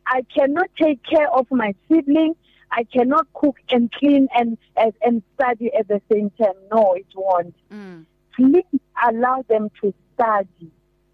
I 0.06 0.22
cannot 0.34 0.68
take 0.80 1.02
care 1.04 1.30
of 1.30 1.46
my 1.50 1.74
sibling. 1.88 2.34
I 2.70 2.84
cannot 2.84 3.26
cook 3.32 3.56
and 3.70 3.90
clean 3.92 4.28
and 4.34 4.58
and, 4.76 4.92
and 5.02 5.22
study 5.34 5.70
at 5.78 5.88
the 5.88 6.00
same 6.12 6.30
time. 6.30 6.52
No, 6.72 6.92
it 6.94 7.06
won't. 7.14 7.56
Mm. 7.72 8.04
Please 8.38 8.80
allow 9.06 9.44
them 9.48 9.68
to 9.82 9.92
study. 10.14 10.70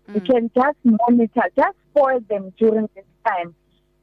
You 0.09 0.21
Mm. 0.21 0.27
can 0.27 0.51
just 0.55 0.79
monitor, 0.85 1.43
just 1.57 1.77
spoil 1.91 2.21
them 2.29 2.53
during 2.59 2.89
this 2.95 3.07
time. 3.27 3.55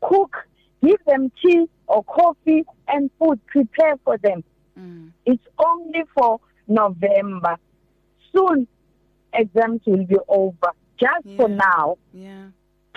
Cook, 0.01 0.47
give 0.83 0.97
them 1.05 1.31
tea 1.41 1.67
or 1.87 2.03
coffee 2.03 2.63
and 2.87 3.11
food. 3.19 3.39
Prepare 3.45 3.97
for 4.03 4.17
them. 4.17 4.43
Mm. 4.77 5.11
It's 5.27 5.45
only 5.59 6.03
for 6.17 6.39
November. 6.67 7.57
Soon, 8.35 8.67
exams 9.33 9.81
will 9.85 10.05
be 10.05 10.17
over. 10.27 10.71
Just 10.97 11.27
for 11.37 11.47
now, 11.49 11.97
Yeah. 12.13 12.47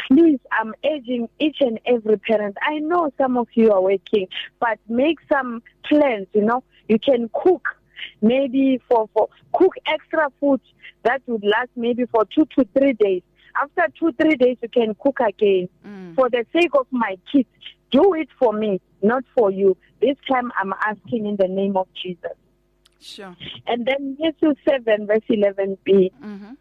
please, 0.09 0.41
I'm 0.53 0.75
urging 0.85 1.29
each 1.39 1.59
and 1.61 1.79
every 1.87 2.19
parent. 2.19 2.57
I 2.63 2.79
know 2.79 3.11
some 3.19 3.37
of 3.37 3.49
you 3.55 3.71
are 3.73 3.83
working, 3.83 4.29
but 4.61 4.79
make 4.89 5.19
some 5.31 5.63
plans. 5.85 6.27
You 6.35 6.43
know, 6.47 6.63
you 6.89 6.99
can 6.99 7.29
cook 7.35 7.67
maybe 8.21 8.81
for 8.89 9.09
for 9.13 9.29
cook 9.53 9.73
extra 9.87 10.29
food 10.41 10.61
that 11.03 11.23
would 11.27 11.45
last 11.45 11.71
maybe 11.77 12.05
for 12.07 12.25
two 12.35 12.47
to 12.59 12.67
three 12.79 12.93
days. 12.95 13.23
After 13.61 13.87
two 13.99 14.13
three 14.21 14.37
days, 14.37 14.57
you 14.63 14.69
can 14.69 14.95
cook 15.01 15.19
again. 15.21 15.69
Mm. 15.87 16.15
For 16.17 16.29
the 16.29 16.45
sake 16.53 16.71
of 16.79 16.87
my 16.91 17.17
kids, 17.31 17.49
do 17.91 18.15
it 18.15 18.29
for 18.39 18.53
me, 18.53 18.81
not 19.03 19.23
for 19.37 19.51
you. 19.51 19.77
This 20.01 20.17
time, 20.29 20.51
I'm 20.61 20.73
asking 20.85 21.27
in 21.27 21.37
the 21.37 21.47
name 21.49 21.77
of 21.77 21.87
Jesus. 22.03 22.33
Sure. 23.01 23.37
And 23.67 23.87
then 23.87 24.17
Matthew 24.19 24.55
7, 24.69 25.07
verse 25.07 25.21
11b, 25.29 26.11
Mhm. 26.21 26.57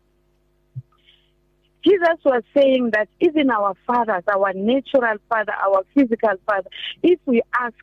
Jesus 1.84 2.18
was 2.24 2.44
saying 2.56 2.92
that 2.92 3.10
even 3.20 3.50
our 3.50 3.74
fathers, 3.86 4.24
our 4.34 4.54
natural 4.54 5.18
father, 5.30 5.52
our 5.54 5.84
physical 5.94 6.34
father, 6.46 6.70
if 7.02 7.20
we 7.26 7.42
ask, 7.60 7.74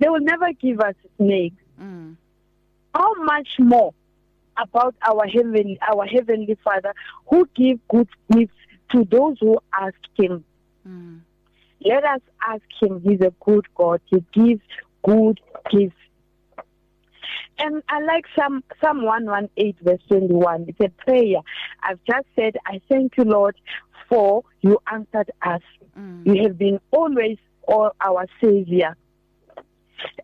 they 0.00 0.08
will 0.08 0.20
never 0.20 0.52
give 0.60 0.80
us 0.80 0.94
snakes. 1.16 1.62
Mm. 1.80 2.16
How 2.94 3.14
much 3.22 3.48
more 3.58 3.94
about 4.60 4.94
our 5.02 5.26
heavenly, 5.26 5.78
our 5.88 6.06
heavenly 6.06 6.56
Father, 6.64 6.94
who 7.28 7.48
give 7.54 7.78
good 7.88 8.08
gifts 8.32 8.54
to 8.90 9.04
those 9.04 9.36
who 9.40 9.58
ask 9.72 9.94
Him? 10.16 10.44
Mm. 10.86 11.20
Let 11.80 12.04
us 12.04 12.20
ask 12.46 12.62
Him. 12.80 13.00
He's 13.04 13.20
a 13.20 13.32
good 13.44 13.66
God. 13.74 14.00
He 14.06 14.24
gives 14.32 14.62
good 15.04 15.40
gifts. 15.70 15.94
And 17.58 17.82
I 17.88 18.00
like 18.00 18.24
Psalm, 18.36 18.62
Psalm 18.80 19.02
118, 19.02 19.74
verse 19.82 20.00
21. 20.08 20.66
It's 20.68 20.80
a 20.80 20.88
prayer. 21.04 21.40
I've 21.82 21.98
just 22.08 22.26
said, 22.36 22.56
I 22.66 22.80
thank 22.88 23.16
you, 23.16 23.24
Lord, 23.24 23.56
for 24.08 24.44
you 24.60 24.78
answered 24.90 25.30
us. 25.42 25.62
Mm. 25.98 26.26
You 26.26 26.42
have 26.44 26.56
been 26.56 26.80
always 26.90 27.38
all 27.66 27.94
our 28.00 28.26
Savior. 28.40 28.96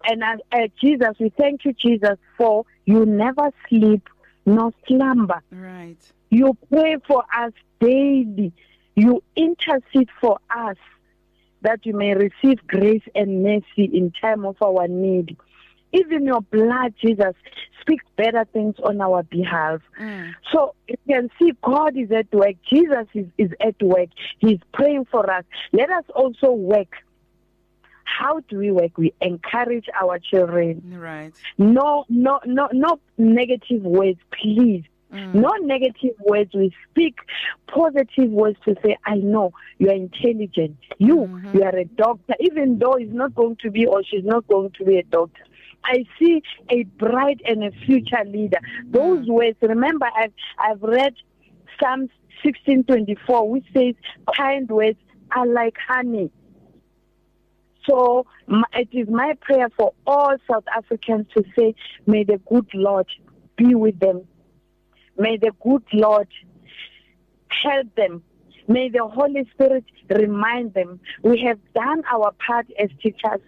And 0.05 0.23
as, 0.23 0.39
uh, 0.53 0.69
Jesus, 0.81 1.11
we 1.19 1.31
thank 1.31 1.65
you, 1.65 1.73
Jesus, 1.73 2.19
for 2.37 2.65
you 2.85 3.07
never 3.07 3.51
sleep 3.69 4.09
nor 4.47 4.73
slumber. 4.87 5.43
Right. 5.51 5.97
You 6.31 6.57
pray 6.71 6.97
for 7.07 7.25
us 7.37 7.53
daily. 7.81 8.53
You 8.97 9.23
intercede 9.37 10.11
for 10.21 10.39
us 10.55 10.77
that 11.63 11.85
you 11.85 11.95
may 11.95 12.15
receive 12.15 12.65
grace 12.67 13.03
and 13.15 13.43
mercy 13.43 13.91
in 13.93 14.13
time 14.21 14.45
of 14.45 14.57
our 14.63 14.87
need. 14.87 15.37
Even 15.93 16.25
your 16.25 16.41
blood, 16.41 16.93
Jesus, 17.01 17.35
speaks 17.81 18.05
better 18.17 18.45
things 18.53 18.75
on 18.83 19.01
our 19.01 19.23
behalf. 19.23 19.81
Mm. 20.01 20.33
So 20.53 20.75
you 20.89 20.97
can 21.09 21.31
see 21.39 21.53
God 21.63 21.97
is 21.97 22.11
at 22.11 22.33
work. 22.33 22.57
Jesus 22.71 23.07
is, 23.15 23.27
is 23.39 23.51
at 23.61 23.81
work. 23.83 24.09
He's 24.39 24.59
praying 24.73 25.07
for 25.11 25.31
us. 25.31 25.45
Let 25.73 25.91
us 25.91 26.05
also 26.15 26.51
work. 26.51 26.97
How 28.05 28.41
do 28.49 28.59
we 28.59 28.71
work? 28.71 28.97
We 28.97 29.13
encourage 29.21 29.87
our 30.01 30.19
children. 30.19 30.83
Right. 30.97 31.33
No, 31.59 32.05
no, 32.09 32.41
no, 32.45 32.69
no 32.73 33.01
negative 33.19 33.83
words, 33.83 34.19
please. 34.41 34.85
Mm. 35.13 35.35
No 35.35 35.51
negative 35.61 36.15
words. 36.21 36.51
We 36.55 36.75
speak 36.91 37.17
positive 37.69 38.31
words 38.31 38.59
to 38.65 38.75
say, 38.85 38.97
I 39.07 39.17
know 39.17 39.53
you 39.79 39.89
are 39.91 39.95
intelligent. 39.95 40.77
You, 40.99 41.17
Mhm. 41.19 41.55
you 41.55 41.63
are 41.63 41.77
a 41.77 41.85
doctor, 41.85 42.35
even 42.41 42.79
though 42.79 42.97
he's 42.99 43.13
not 43.13 43.35
going 43.35 43.57
to 43.63 43.71
be 43.71 43.87
or 43.87 44.03
she's 44.03 44.25
not 44.25 44.47
going 44.49 44.71
to 44.79 44.85
be 44.85 44.99
a 44.99 45.03
doctor. 45.05 45.43
I 45.85 46.05
see 46.19 46.43
a 46.71 46.85
bright 46.85 47.41
and 47.47 47.63
a 47.63 47.71
future 47.71 48.25
leader. 48.27 48.59
Those 48.87 49.27
words, 49.29 49.57
remember, 49.61 50.09
I've, 50.17 50.33
I've 50.59 50.83
read 50.83 51.15
Psalms 51.79 52.11
1624, 52.43 53.49
which 53.51 53.65
says, 53.75 53.95
kind 54.37 54.69
words 54.69 54.99
are 55.37 55.47
like 55.47 55.77
honey. 55.87 56.31
So 57.89 58.27
it 58.73 58.89
is 58.93 59.09
my 59.09 59.35
prayer 59.41 59.69
for 59.77 59.93
all 60.07 60.37
South 60.51 60.65
Africans 60.75 61.27
to 61.35 61.45
say, 61.57 61.75
may 62.07 62.25
the 62.25 62.41
good 62.49 62.69
Lord 62.75 63.07
be 63.57 63.75
with 63.75 63.99
them. 63.99 64.27
May 65.17 65.37
the 65.37 65.53
good 65.63 65.85
Lord 65.93 66.29
help 67.63 67.95
them. 67.95 68.23
May 68.67 68.89
the 68.89 69.07
Holy 69.07 69.47
Spirit 69.53 69.85
remind 70.09 70.73
them. 70.73 70.99
We 71.23 71.43
have 71.47 71.59
done 71.75 72.03
our 72.11 72.33
part 72.47 72.67
as 72.79 72.89
teachers. 73.03 73.41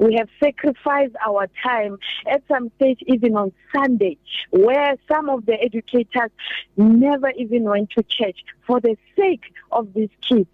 We 0.00 0.16
have 0.16 0.28
sacrificed 0.42 1.14
our 1.24 1.48
time 1.62 1.98
at 2.28 2.42
some 2.48 2.72
stage, 2.76 2.98
even 3.06 3.36
on 3.36 3.52
Sunday, 3.74 4.18
where 4.50 4.96
some 5.06 5.28
of 5.28 5.46
the 5.46 5.54
educators 5.62 6.30
never 6.76 7.30
even 7.36 7.62
went 7.62 7.90
to 7.90 8.02
church 8.02 8.40
for 8.66 8.80
the 8.80 8.96
sake 9.16 9.44
of 9.70 9.94
these 9.94 10.10
kids 10.28 10.48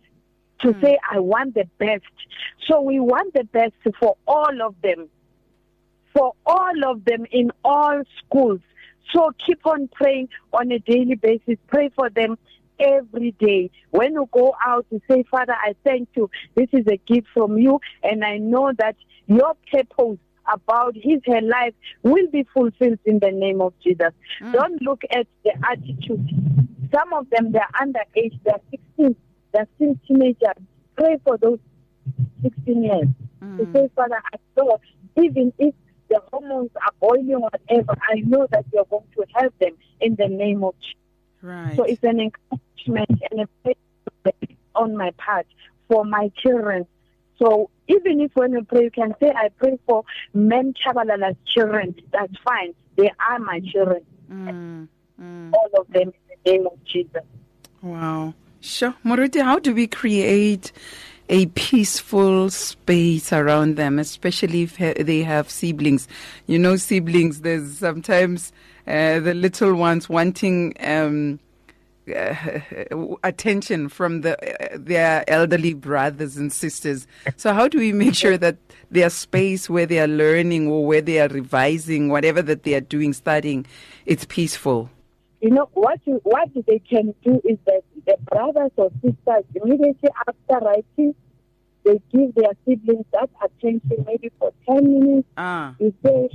to 0.62 0.72
Hmm. 0.72 0.80
say, 0.80 0.98
I 1.10 1.18
want 1.20 1.54
the 1.54 1.66
best. 1.78 2.04
So 2.68 2.80
we 2.80 3.00
want 3.00 3.34
the 3.34 3.44
best 3.44 3.74
for 3.98 4.16
all 4.26 4.62
of 4.62 4.74
them, 4.82 5.08
for 6.12 6.32
all 6.46 6.84
of 6.86 7.04
them 7.04 7.26
in 7.30 7.50
all 7.64 8.02
schools. 8.18 8.60
So 9.12 9.30
keep 9.44 9.66
on 9.66 9.88
praying 9.88 10.28
on 10.52 10.70
a 10.70 10.78
daily 10.78 11.16
basis. 11.16 11.56
Pray 11.66 11.88
for 11.96 12.10
them 12.10 12.38
every 12.78 13.32
day. 13.32 13.70
When 13.90 14.12
you 14.14 14.28
go 14.32 14.54
out, 14.64 14.86
you 14.90 15.00
say, 15.10 15.24
Father, 15.30 15.54
I 15.54 15.74
thank 15.84 16.08
you. 16.14 16.30
This 16.54 16.68
is 16.72 16.86
a 16.86 16.96
gift 16.96 17.26
from 17.34 17.58
you, 17.58 17.80
and 18.02 18.24
I 18.24 18.38
know 18.38 18.72
that 18.78 18.96
your 19.26 19.54
purpose 19.70 20.18
about 20.52 20.94
his 20.96 21.20
her 21.26 21.40
life 21.42 21.74
will 22.02 22.26
be 22.32 22.44
fulfilled 22.54 22.98
in 23.04 23.18
the 23.20 23.30
name 23.30 23.60
of 23.60 23.72
Jesus. 23.82 24.12
Mm. 24.40 24.52
Don't 24.52 24.82
look 24.82 25.02
at 25.10 25.26
the 25.44 25.52
attitude. 25.70 26.28
Some 26.92 27.12
of 27.12 27.28
them 27.30 27.52
they're 27.52 27.68
underage, 27.80 28.38
they're 28.44 28.60
16, 28.70 29.14
they're 29.52 29.68
still 29.76 29.94
teenagers. 30.06 30.56
Pray 30.96 31.16
for 31.24 31.36
those 31.38 31.58
16 32.42 32.82
years. 32.84 33.08
To 33.58 33.64
Mm. 33.66 33.72
say, 33.72 33.90
Father, 33.94 34.20
I 34.32 34.36
know 34.56 34.78
even 35.16 35.52
if 35.58 35.74
the 36.08 36.20
hormones 36.32 36.70
are 36.76 36.92
boiling 37.00 37.34
or 37.34 37.50
whatever, 37.50 37.94
I 38.08 38.20
know 38.20 38.46
that 38.50 38.64
you're 38.72 38.84
going 38.86 39.04
to 39.16 39.24
help 39.34 39.56
them 39.58 39.72
in 40.00 40.14
the 40.16 40.28
name 40.28 40.64
of 40.64 40.74
Jesus. 40.80 40.96
Right. 41.42 41.76
So 41.76 41.84
it's 41.84 42.02
an 42.02 42.20
encouragement 42.20 43.22
and 43.30 43.40
a 43.40 43.48
prayer 43.62 44.34
on 44.74 44.96
my 44.96 45.10
part 45.12 45.46
for 45.88 46.04
my 46.04 46.30
children. 46.36 46.86
So 47.38 47.70
even 47.88 48.20
if 48.20 48.32
when 48.34 48.52
you 48.52 48.62
pray, 48.64 48.84
you 48.84 48.90
can 48.90 49.14
say, 49.20 49.30
I 49.34 49.48
pray 49.48 49.78
for 49.86 50.04
men 50.34 50.74
Tshabalala's 50.74 51.36
children. 51.46 51.94
That's 52.12 52.36
fine. 52.44 52.74
They 52.96 53.10
are 53.28 53.38
my 53.38 53.60
children. 53.60 54.02
Mm, 54.30 54.88
mm. 55.20 55.52
All 55.52 55.80
of 55.80 55.86
them 55.88 56.08
in 56.08 56.12
the 56.44 56.50
name 56.50 56.66
of 56.66 56.84
Jesus. 56.84 57.22
Wow. 57.82 58.34
Sure. 58.60 58.94
Moruti, 59.04 59.42
how 59.42 59.58
do 59.58 59.74
we 59.74 59.86
create 59.86 60.72
a 61.28 61.46
peaceful 61.46 62.50
space 62.50 63.32
around 63.32 63.76
them, 63.76 63.98
especially 63.98 64.62
if 64.62 64.76
they 64.76 65.22
have 65.22 65.48
siblings? 65.48 66.06
You 66.46 66.58
know, 66.58 66.76
siblings, 66.76 67.40
there's 67.40 67.78
sometimes 67.78 68.52
uh, 68.86 69.20
the 69.20 69.34
little 69.34 69.74
ones 69.74 70.08
wanting 70.08 70.74
um, 70.80 71.40
uh, 72.14 72.34
attention 73.24 73.88
from 73.88 74.20
the, 74.22 74.36
uh, 74.72 74.76
their 74.78 75.24
elderly 75.28 75.72
brothers 75.74 76.36
and 76.36 76.52
sisters. 76.52 77.06
So, 77.36 77.54
how 77.54 77.68
do 77.68 77.78
we 77.78 77.92
make 77.92 78.14
sure 78.14 78.36
that 78.36 78.56
their 78.90 79.10
space 79.10 79.70
where 79.70 79.86
they 79.86 80.00
are 80.00 80.08
learning 80.08 80.68
or 80.68 80.86
where 80.86 81.02
they 81.02 81.20
are 81.20 81.28
revising, 81.28 82.08
whatever 82.08 82.42
that 82.42 82.64
they 82.64 82.74
are 82.74 82.80
doing, 82.80 83.12
studying, 83.14 83.66
it's 84.04 84.26
peaceful? 84.26 84.90
You 85.40 85.50
know 85.50 85.68
what 85.72 86.00
you, 86.04 86.20
what 86.24 86.48
they 86.66 86.80
can 86.80 87.14
do 87.24 87.40
is 87.44 87.58
that 87.66 87.82
the 88.06 88.16
brothers 88.30 88.72
or 88.76 88.90
sisters 89.02 89.44
immediately 89.54 90.10
after 90.28 90.64
writing, 90.64 91.14
they 91.84 91.98
give 92.12 92.34
their 92.34 92.52
siblings 92.66 93.06
that 93.12 93.30
attention 93.42 94.04
maybe 94.06 94.30
for 94.38 94.52
ten 94.68 95.00
minutes. 95.00 95.28
Ah, 95.38 95.74
You 95.78 95.94
say, 96.04 96.28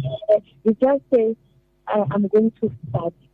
you 0.63 0.75
just 0.81 1.01
say, 1.13 1.35
I'm 1.87 2.27
going 2.27 2.51
to 2.61 2.71
study. 2.89 3.29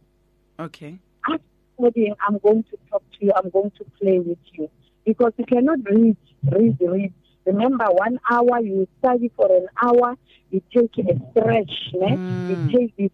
okay. 0.60 1.00
After 1.28 1.44
studying, 1.80 2.16
I'm 2.28 2.38
going 2.40 2.64
to 2.64 2.78
talk 2.90 3.04
to 3.20 3.26
you. 3.26 3.32
I'm 3.34 3.50
going 3.50 3.72
to 3.78 3.86
play 4.02 4.20
with 4.20 4.40
you 4.54 4.70
because 5.06 5.32
you 5.38 5.46
cannot 5.46 5.80
read, 5.90 6.18
read, 6.52 6.78
read. 6.82 7.14
Remember, 7.46 7.86
one 7.86 8.20
hour 8.30 8.60
you 8.62 8.88
study 9.00 9.32
for 9.38 9.48
an 9.56 9.68
hour. 9.82 10.16
You 10.52 10.62
take 10.76 10.98
a 11.00 11.14
stretch. 11.32 11.72
Ne? 11.94 12.20
Mm. 12.30 12.50
You 12.50 12.58
take 12.78 12.94
you 12.98 13.10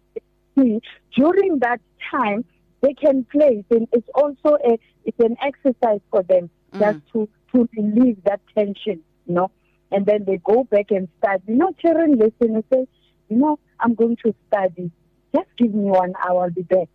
During 1.16 1.58
that 1.60 1.80
time, 2.10 2.44
they 2.80 2.94
can 2.94 3.24
play. 3.24 3.64
Then 3.68 3.86
it's 3.92 4.08
also 4.14 4.56
a 4.64 4.78
it's 5.04 5.18
an 5.18 5.36
exercise 5.42 6.00
for 6.10 6.22
them 6.22 6.50
just 6.78 6.98
to 7.12 7.28
to 7.52 7.68
relieve 7.76 8.22
that 8.24 8.40
tension. 8.54 9.02
You 9.26 9.34
know, 9.34 9.50
and 9.90 10.06
then 10.06 10.24
they 10.26 10.38
go 10.38 10.64
back 10.64 10.90
and 10.90 11.08
study. 11.18 11.42
You 11.48 11.56
know, 11.56 11.72
children 11.80 12.18
listen 12.18 12.54
and 12.56 12.64
say, 12.72 12.86
you 13.28 13.36
know, 13.36 13.58
I'm 13.80 13.94
going 13.94 14.16
to 14.24 14.34
study. 14.48 14.90
Just 15.34 15.48
give 15.58 15.74
me 15.74 15.84
one 15.90 16.14
hour. 16.26 16.44
I'll 16.44 16.50
be 16.50 16.62
back. 16.62 16.88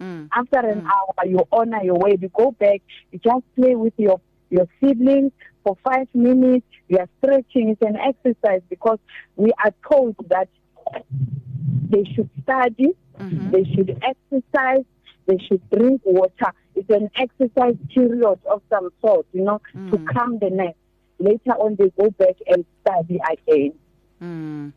Mm. 0.00 0.28
After 0.32 0.58
an 0.58 0.86
hour, 0.86 1.26
you 1.26 1.40
honor 1.52 1.82
your 1.82 1.96
way. 1.98 2.16
You 2.20 2.28
go 2.28 2.50
back. 2.52 2.82
You 3.12 3.18
just 3.18 3.44
play 3.54 3.74
with 3.74 3.94
your 3.96 4.20
your 4.50 4.68
siblings 4.80 5.32
for 5.64 5.76
five 5.84 6.08
minutes. 6.14 6.66
You 6.88 6.98
are 6.98 7.08
stretching. 7.18 7.70
It's 7.70 7.82
an 7.82 7.96
exercise 7.96 8.62
because 8.68 8.98
we 9.36 9.52
are 9.62 9.72
told 9.90 10.16
that 10.28 10.48
they 11.90 12.04
should 12.14 12.28
study, 12.42 12.90
Mhm. 13.18 13.50
they 13.50 13.64
should 13.74 13.90
exercise, 14.02 14.84
they 15.26 15.38
should 15.38 15.60
drink 15.70 16.00
water. 16.04 16.52
It's 16.74 16.90
an 16.90 17.10
exercise 17.16 17.76
period 17.94 18.38
of 18.50 18.62
some 18.70 18.90
sort, 19.00 19.26
you 19.32 19.42
know, 19.42 19.60
to 19.90 19.96
Mm. 19.98 20.06
calm 20.14 20.38
the 20.38 20.50
nerves. 20.50 20.74
Later 21.18 21.52
on, 21.52 21.76
they 21.76 21.90
go 21.98 22.10
back 22.10 22.36
and 22.46 22.64
study 22.82 23.18
again. 23.32 23.72
Mm. 24.22 24.72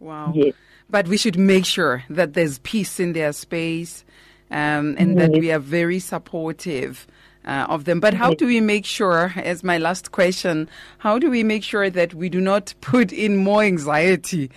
Wow. 0.00 0.32
Yes. 0.34 0.54
But 0.90 1.08
we 1.08 1.16
should 1.16 1.38
make 1.38 1.64
sure 1.64 2.04
that 2.10 2.34
there's 2.34 2.58
peace 2.58 3.00
in 3.00 3.12
their 3.14 3.32
space 3.32 4.04
um, 4.50 4.96
and 4.98 5.16
that 5.18 5.30
we 5.32 5.50
are 5.50 5.58
very 5.58 5.98
supportive 5.98 7.06
uh, 7.46 7.66
of 7.68 7.86
them. 7.86 7.98
But 8.00 8.14
how 8.14 8.34
do 8.34 8.46
we 8.46 8.60
make 8.60 8.84
sure, 8.84 9.32
as 9.36 9.64
my 9.64 9.78
last 9.78 10.12
question, 10.12 10.68
how 10.98 11.18
do 11.18 11.28
we 11.30 11.42
make 11.42 11.64
sure 11.64 11.88
that 11.90 12.14
we 12.14 12.28
do 12.28 12.40
not 12.40 12.74
put 12.82 13.12
in 13.12 13.36
more 13.38 13.62
anxiety 13.62 14.50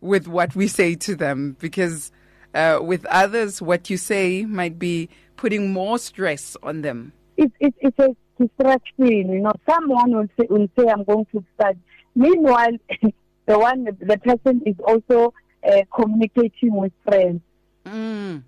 with 0.00 0.26
what 0.26 0.54
we 0.54 0.68
say 0.68 0.94
to 0.96 1.14
them? 1.14 1.56
Because 1.58 2.10
uh, 2.54 2.78
with 2.82 3.04
others, 3.06 3.62
what 3.62 3.90
you 3.90 3.96
say 3.96 4.44
might 4.44 4.78
be 4.78 5.08
putting 5.36 5.72
more 5.72 5.98
stress 5.98 6.56
on 6.62 6.82
them. 6.82 7.12
it's 7.36 7.54
it's 7.60 7.76
it's 7.80 7.98
a 7.98 8.08
distraction. 8.38 9.32
You 9.32 9.40
know, 9.40 9.52
someone 9.68 10.12
will 10.12 10.28
say 10.38 10.46
will 10.50 10.68
say 10.78 10.86
I'm 10.88 11.04
going 11.04 11.26
to 11.32 11.44
study. 11.54 11.78
Meanwhile, 12.14 12.76
the 13.46 13.58
one 13.58 13.84
the 13.84 14.18
person 14.18 14.62
is 14.66 14.76
also 14.86 15.32
uh, 15.66 15.82
communicating 15.94 16.74
with 16.74 16.92
friends. 17.04 17.40
Mm. 17.86 18.42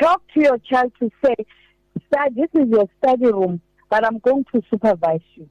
Talk 0.00 0.22
to 0.34 0.40
your 0.40 0.58
child 0.58 0.92
to 1.00 1.10
say, 1.24 1.34
this 2.34 2.48
is 2.54 2.68
your 2.68 2.88
study 3.02 3.26
room, 3.26 3.60
but 3.88 4.04
I'm 4.04 4.18
going 4.18 4.44
to 4.52 4.62
supervise 4.70 5.20
you." 5.34 5.48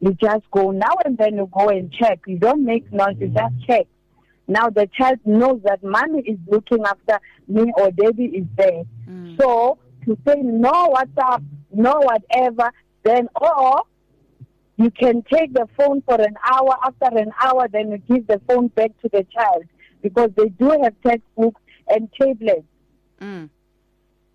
You 0.00 0.14
just 0.14 0.50
go 0.50 0.70
now 0.70 0.94
and 1.04 1.16
then. 1.18 1.36
You 1.36 1.48
go 1.52 1.68
and 1.68 1.92
check. 1.92 2.20
You 2.26 2.38
don't 2.38 2.64
make 2.64 2.90
noise. 2.92 3.16
You 3.18 3.28
just 3.28 3.54
check. 3.66 3.86
Now 4.48 4.68
the 4.70 4.88
child 4.98 5.18
knows 5.24 5.60
that 5.64 5.82
mommy 5.84 6.22
is 6.22 6.38
looking 6.48 6.84
after 6.84 7.20
me 7.46 7.72
or 7.76 7.90
daddy 7.92 8.24
is 8.24 8.46
there. 8.56 8.82
So 9.38 9.78
to 10.06 10.18
say 10.26 10.36
no, 10.42 10.88
what's 10.88 11.10
up, 11.18 11.42
no, 11.72 12.00
whatever, 12.00 12.70
then 13.04 13.28
or 13.40 13.82
you 14.76 14.90
can 14.90 15.22
take 15.32 15.52
the 15.52 15.68
phone 15.78 16.02
for 16.02 16.20
an 16.20 16.34
hour. 16.50 16.74
After 16.82 17.16
an 17.18 17.30
hour, 17.40 17.68
then 17.68 17.90
you 17.92 17.98
give 17.98 18.26
the 18.26 18.40
phone 18.48 18.68
back 18.68 18.90
to 19.02 19.10
the 19.12 19.24
child 19.32 19.64
because 20.02 20.30
they 20.36 20.48
do 20.48 20.70
have 20.82 20.94
textbooks 21.06 21.60
and 21.88 22.08
tablets. 22.18 22.64
Mm. 23.20 23.50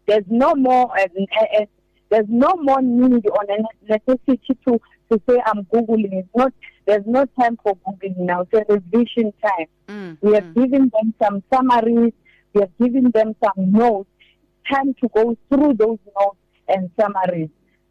There's 0.07 0.25
no 0.29 0.53
more. 0.55 0.91
Uh, 0.97 1.03
uh, 1.03 1.61
uh, 1.61 1.65
there's 2.11 2.27
no 2.29 2.53
more 2.61 2.81
need 2.81 3.25
or 3.27 3.43
ne- 3.49 3.65
necessity 3.89 4.57
to 4.67 4.79
to 5.11 5.21
say 5.27 5.41
I'm 5.45 5.63
googling. 5.65 6.13
It's 6.13 6.29
not. 6.35 6.53
There's 6.85 7.05
no 7.05 7.25
time 7.39 7.57
for 7.63 7.75
googling 7.87 8.17
now. 8.17 8.41
It's 8.41 8.53
a 8.53 8.73
revision 8.73 9.33
time. 9.41 9.67
Mm. 9.87 10.17
We 10.21 10.33
have 10.33 10.53
given 10.53 10.91
them 10.93 11.13
some 11.21 11.43
summaries. 11.53 12.13
We 12.53 12.61
have 12.61 12.77
given 12.79 13.11
them 13.11 13.35
some 13.43 13.71
notes. 13.71 14.09
Time 14.71 14.95
to 15.01 15.09
go 15.15 15.37
through 15.49 15.73
those 15.73 15.99
notes 16.19 16.37
and 16.67 16.89
summaries. 16.99 17.49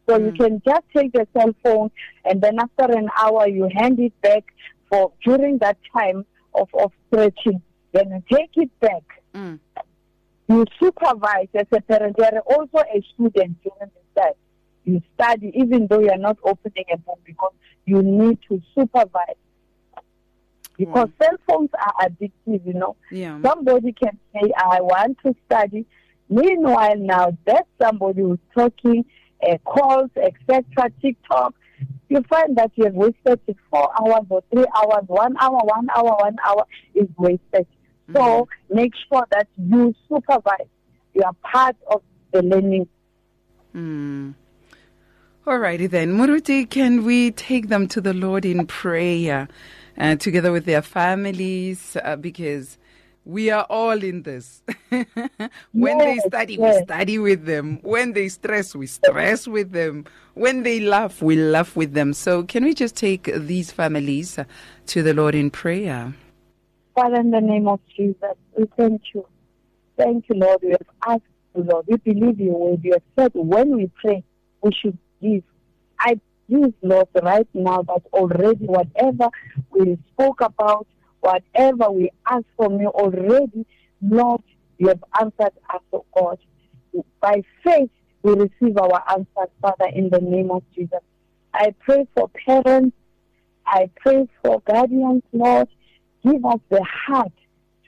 So 0.09 0.19
you 0.19 0.33
can 0.33 0.61
just 0.67 0.83
take 0.95 1.13
the 1.13 1.27
cell 1.37 1.55
phone 1.63 1.91
and 2.25 2.41
then 2.43 2.59
after 2.59 2.93
an 2.93 3.09
hour 3.19 3.49
you 3.49 3.69
hand 3.75 3.99
it 4.01 4.13
back 4.21 4.45
for 4.91 5.13
during 5.25 5.59
that 5.59 5.79
time 5.97 6.27
of, 6.55 6.69
of 6.75 6.93
stretching. 7.09 7.63
Then 7.93 8.11
you 8.11 8.37
take 8.37 8.51
it 8.57 8.81
back. 8.81 9.03
Mm. 9.35 9.61
You 10.49 10.65
supervise 10.79 11.49
as 11.55 11.67
a 11.73 11.81
parent. 11.81 12.17
Also 12.19 12.79
a 12.79 13.03
student 13.15 13.57
during 13.63 13.91
this 13.95 14.05
time. 14.17 14.33
You 14.85 15.03
study 15.15 15.53
even 15.55 15.87
though 15.89 16.01
you 16.01 16.11
are 16.11 16.19
not 16.19 16.39
opening 16.45 16.85
a 16.93 16.99
book 16.99 17.21
because 17.25 17.53
you 17.87 18.03
need 18.03 18.39
to 18.49 18.61
supervise. 18.75 19.37
Because 20.77 21.09
cell 21.23 21.37
phones 21.49 21.71
are 21.75 22.09
addictive, 22.09 22.67
you 22.67 22.75
know. 22.75 22.97
Yeah. 23.11 23.41
Somebody 23.43 23.93
can 23.93 24.19
say, 24.33 24.53
I 24.57 24.81
want 24.81 25.19
to 25.25 25.35
study. 25.47 25.87
Meanwhile, 26.29 26.97
now 26.97 27.37
that 27.47 27.67
somebody 27.81 28.23
who's 28.23 28.39
talking, 28.57 29.05
uh, 29.49 29.59
calls, 29.59 30.11
etc., 30.17 30.65
TikTok, 31.01 31.55
you 32.09 32.23
find 32.29 32.57
that 32.57 32.73
you 32.75 32.85
have 32.85 32.95
wasted 32.95 33.41
four 33.71 33.89
hours 34.01 34.27
or 34.29 34.43
three 34.53 34.67
hours, 34.77 35.05
one 35.07 35.37
hour, 35.39 35.61
one 35.63 35.89
hour, 35.95 36.17
one 36.21 36.37
hour 36.45 36.65
is 36.95 37.09
wasted. 37.17 37.67
So 38.13 38.49
make 38.69 38.93
sure 39.09 39.27
that 39.31 39.49
you 39.57 39.95
supervise. 40.09 40.67
You 41.15 41.23
are 41.25 41.33
part 41.43 41.77
of 41.91 42.03
the 42.33 42.43
learning. 42.43 42.89
Mm. 43.75 44.35
Alrighty 45.47 45.91
then. 45.91 46.17
Muruti, 46.17 46.69
can 46.71 47.05
we 47.05 47.31
take 47.31 47.69
them 47.69 47.87
to 47.89 48.01
the 48.01 48.15
Lord 48.15 48.47
in 48.47 48.67
prayer 48.67 49.47
uh, 49.99 50.17
together 50.17 50.51
with 50.51 50.65
their 50.65 50.81
families? 50.81 51.99
Uh, 52.03 52.17
because 52.17 52.79
we 53.27 53.51
are 53.51 53.65
all 53.69 54.03
in 54.03 54.23
this. 54.23 54.63
when 55.73 55.99
they 55.99 56.17
study, 56.21 56.55
yes. 56.55 56.77
we 56.79 56.85
study 56.85 57.19
with 57.19 57.45
them. 57.45 57.79
When 57.83 58.15
they 58.15 58.31
stress, 58.31 58.75
we 58.75 58.87
stress 58.87 59.47
with 59.47 59.73
them. 59.73 60.07
When 60.33 60.63
they 60.63 60.81
laugh, 60.81 61.21
we 61.21 61.37
laugh 61.37 61.77
with 61.77 61.93
them. 61.93 62.15
So 62.15 62.45
can 62.45 62.65
we 62.65 62.73
just 62.73 62.97
take 62.97 63.25
these 63.25 63.71
families 63.71 64.39
uh, 64.39 64.45
to 64.87 65.03
the 65.03 65.13
Lord 65.13 65.35
in 65.35 65.51
prayer? 65.51 66.15
Father, 66.95 67.17
in 67.17 67.33
the 67.33 67.43
name 67.43 67.69
of 67.69 67.81
Jesus, 67.95 68.17
we 68.57 68.65
thank 68.79 69.03
you. 69.13 69.27
Thank 69.99 70.25
you, 70.31 70.37
Lord. 70.37 70.61
We 70.63 70.71
have 70.71 70.89
asked 71.07 71.23
you, 71.55 71.65
Lord. 71.65 71.85
We 71.87 71.97
believe 71.99 72.41
you. 72.41 72.81
You 72.83 72.93
have 72.93 73.03
said 73.15 73.33
when 73.35 73.77
we 73.77 73.91
pray, 74.01 74.25
we 74.63 74.73
should 74.73 74.97
give. 75.25 75.43
I 75.99 76.21
believe, 76.49 76.75
Lord, 76.83 77.09
right 77.23 77.49
now 77.55 77.83
that 77.83 78.03
already 78.13 78.67
whatever 78.67 79.29
we 79.71 79.99
spoke 80.13 80.41
about, 80.41 80.87
whatever 81.21 81.91
we 81.91 82.11
asked 82.27 82.45
from 82.57 82.81
you 82.81 82.89
already, 82.89 83.67
Lord, 84.03 84.43
you 84.79 84.89
have 84.89 85.05
answered 85.21 85.55
us, 85.73 86.03
God. 86.17 86.39
By 87.21 87.43
faith, 87.63 87.91
we 88.23 88.33
receive 88.33 88.77
our 88.77 89.03
answers, 89.11 89.53
Father, 89.61 89.91
in 89.95 90.11
the 90.11 90.21
name 90.21 90.51
of 90.51 90.63
Jesus. 90.75 91.01
I 91.53 91.75
pray 91.81 92.07
for 92.15 92.29
parents. 92.47 92.97
I 93.67 93.91
pray 93.97 94.29
for 94.43 94.61
guardians, 94.61 95.23
Lord. 95.33 95.69
Give 96.23 96.45
us 96.45 96.61
the 96.71 96.85
heart 96.85 97.33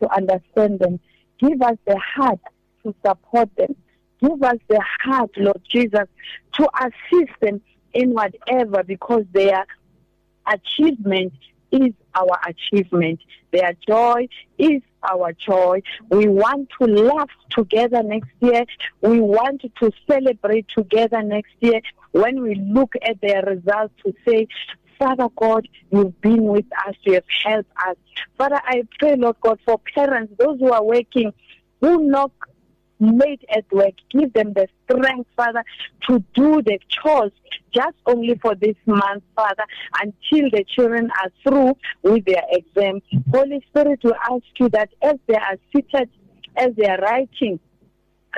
to 0.01 0.15
understand 0.15 0.79
them. 0.79 1.01
Give 1.39 1.61
us 1.63 1.77
the 1.87 1.99
heart 1.99 2.41
to 2.83 2.95
support 3.05 3.51
them. 3.57 3.77
Give 4.21 4.43
us 4.43 4.59
the 4.69 4.83
heart, 5.03 5.31
Lord 5.37 5.61
Jesus, 5.71 6.09
to 6.55 6.69
assist 6.81 7.33
them 7.41 7.61
in 7.93 8.11
whatever 8.13 8.83
because 8.83 9.25
their 9.33 9.67
achievement 10.47 11.33
is 11.71 11.93
our 12.15 12.39
achievement. 12.47 13.21
Their 13.53 13.73
joy 13.87 14.29
is 14.59 14.83
our 15.03 15.33
joy. 15.33 15.83
We 16.11 16.29
want 16.29 16.69
to 16.81 16.87
laugh 16.87 17.31
together 17.51 18.03
next 18.03 18.31
year. 18.41 18.65
We 19.01 19.21
want 19.21 19.63
to 19.81 19.91
celebrate 20.09 20.67
together 20.77 21.23
next 21.23 21.53
year. 21.61 21.81
When 22.13 22.43
we 22.43 22.55
look 22.55 22.95
at 23.03 23.21
their 23.21 23.43
results 23.43 23.95
to 24.05 24.15
say, 24.27 24.49
Father 24.99 25.29
God, 25.37 25.69
you've 25.91 26.19
been 26.21 26.45
with 26.45 26.65
us, 26.87 26.95
you 27.03 27.15
have 27.15 27.25
helped 27.45 27.71
us. 27.87 27.97
Father, 28.39 28.61
I 28.65 28.83
pray, 28.99 29.17
Lord 29.17 29.37
God, 29.41 29.59
for 29.65 29.79
parents, 29.95 30.33
those 30.39 30.59
who 30.59 30.73
are 30.73 30.83
working, 30.83 31.33
who 31.81 32.09
knock 32.09 32.33
late 33.01 33.45
at 33.55 33.71
work, 33.73 33.95
give 34.11 34.33
them 34.33 34.53
the 34.53 34.69
strength, 34.85 35.29
Father, 35.37 35.65
to 36.09 36.23
do 36.35 36.63
the 36.63 36.79
chores 36.89 37.33
just 37.75 37.97
only 38.07 38.35
for 38.41 38.55
this 38.55 38.77
month, 38.87 39.23
Father, 39.35 39.65
until 40.01 40.51
the 40.51 40.65
children 40.65 41.11
are 41.23 41.31
through 41.43 41.77
with 42.03 42.25
their 42.25 42.43
exams. 42.51 43.03
Holy 43.33 43.65
Spirit, 43.69 44.01
we 44.03 44.13
ask 44.31 44.45
you 44.59 44.69
that 44.71 44.89
as 45.03 45.17
they 45.27 45.35
are 45.35 45.57
seated, 45.75 46.09
as 46.57 46.71
they 46.77 46.87
are 46.87 46.99
writing, 46.99 47.61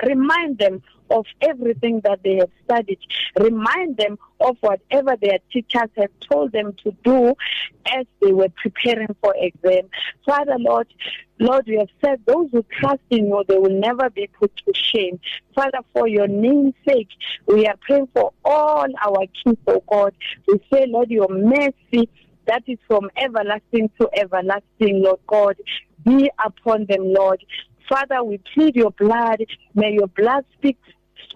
remind 0.05 0.57
them 0.57 0.81
of 1.09 1.25
everything 1.41 2.01
that 2.03 2.21
they 2.23 2.35
have 2.35 2.49
studied. 2.63 2.99
Remind 3.39 3.97
them 3.97 4.17
of 4.39 4.57
whatever 4.61 5.15
their 5.21 5.39
teachers 5.51 5.89
have 5.97 6.11
told 6.31 6.51
them 6.51 6.75
to 6.83 6.91
do 7.03 7.33
as 7.85 8.05
they 8.21 8.31
were 8.31 8.49
preparing 8.61 9.15
for 9.21 9.33
exam. 9.37 9.89
Father, 10.25 10.55
Lord, 10.57 10.87
Lord, 11.39 11.67
you 11.67 11.79
have 11.79 11.89
said 12.03 12.21
those 12.25 12.47
who 12.51 12.63
trust 12.79 13.01
in 13.09 13.27
you, 13.27 13.43
they 13.47 13.57
will 13.57 13.79
never 13.79 14.09
be 14.09 14.29
put 14.39 14.55
to 14.57 14.73
shame. 14.73 15.19
Father, 15.55 15.79
for 15.93 16.07
your 16.07 16.27
name's 16.27 16.73
sake, 16.87 17.09
we 17.47 17.65
are 17.65 17.75
praying 17.81 18.09
for 18.13 18.31
all 18.43 18.87
our 19.05 19.25
kids, 19.43 19.59
oh 19.67 19.83
God. 19.89 20.13
We 20.47 20.59
say, 20.71 20.85
Lord, 20.87 21.09
your 21.09 21.29
mercy 21.29 22.09
that 22.49 22.63
is 22.67 22.79
from 22.87 23.09
everlasting 23.15 23.91
to 23.99 24.09
everlasting, 24.13 25.03
Lord 25.03 25.19
God. 25.27 25.55
Be 26.03 26.31
upon 26.43 26.85
them, 26.89 27.13
Lord. 27.13 27.45
Father, 27.87 28.23
we 28.23 28.39
plead 28.53 28.75
your 28.75 28.91
blood. 28.91 29.43
May 29.75 29.93
your 29.93 30.07
blood 30.07 30.45
speak 30.57 30.77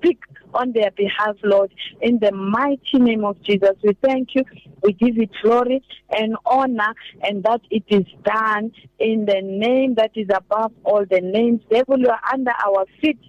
speak 0.03 0.19
on 0.53 0.71
their 0.73 0.91
behalf, 0.91 1.35
Lord, 1.43 1.73
in 2.01 2.19
the 2.19 2.31
mighty 2.31 2.99
name 2.99 3.25
of 3.25 3.41
Jesus. 3.41 3.71
We 3.83 3.93
thank 4.03 4.35
you. 4.35 4.43
We 4.81 4.93
give 4.93 5.15
you 5.15 5.27
glory 5.41 5.83
and 6.09 6.35
honor, 6.45 6.93
and 7.21 7.43
that 7.43 7.61
it 7.69 7.83
is 7.87 8.05
done 8.23 8.71
in 8.99 9.25
the 9.25 9.41
name 9.41 9.95
that 9.95 10.11
is 10.15 10.27
above 10.33 10.73
all 10.83 11.05
the 11.09 11.21
names. 11.21 11.61
Devil, 11.71 11.99
you 11.99 12.09
are 12.09 12.19
under 12.31 12.51
our 12.65 12.85
feet. 13.01 13.19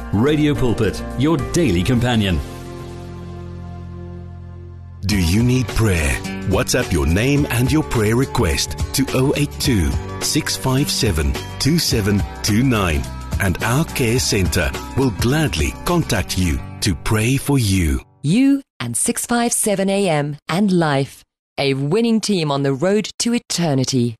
Radio 0.13 0.53
Pulpit, 0.53 1.01
your 1.17 1.37
daily 1.53 1.83
companion. 1.83 2.37
Do 5.05 5.17
you 5.17 5.41
need 5.41 5.67
prayer? 5.69 6.11
WhatsApp 6.49 6.91
your 6.91 7.07
name 7.07 7.47
and 7.49 7.71
your 7.71 7.83
prayer 7.83 8.17
request 8.17 8.77
to 8.93 9.03
082 9.35 9.89
657 10.21 11.31
2729 11.59 13.01
and 13.39 13.63
our 13.63 13.85
care 13.85 14.19
center 14.19 14.69
will 14.97 15.11
gladly 15.21 15.73
contact 15.85 16.37
you 16.37 16.59
to 16.81 16.93
pray 16.93 17.37
for 17.37 17.57
you. 17.57 18.01
You 18.21 18.61
and 18.81 18.97
657 18.97 19.89
AM 19.89 20.35
and 20.49 20.71
life, 20.73 21.23
a 21.57 21.73
winning 21.73 22.19
team 22.19 22.51
on 22.51 22.63
the 22.63 22.73
road 22.73 23.09
to 23.19 23.33
eternity. 23.33 24.17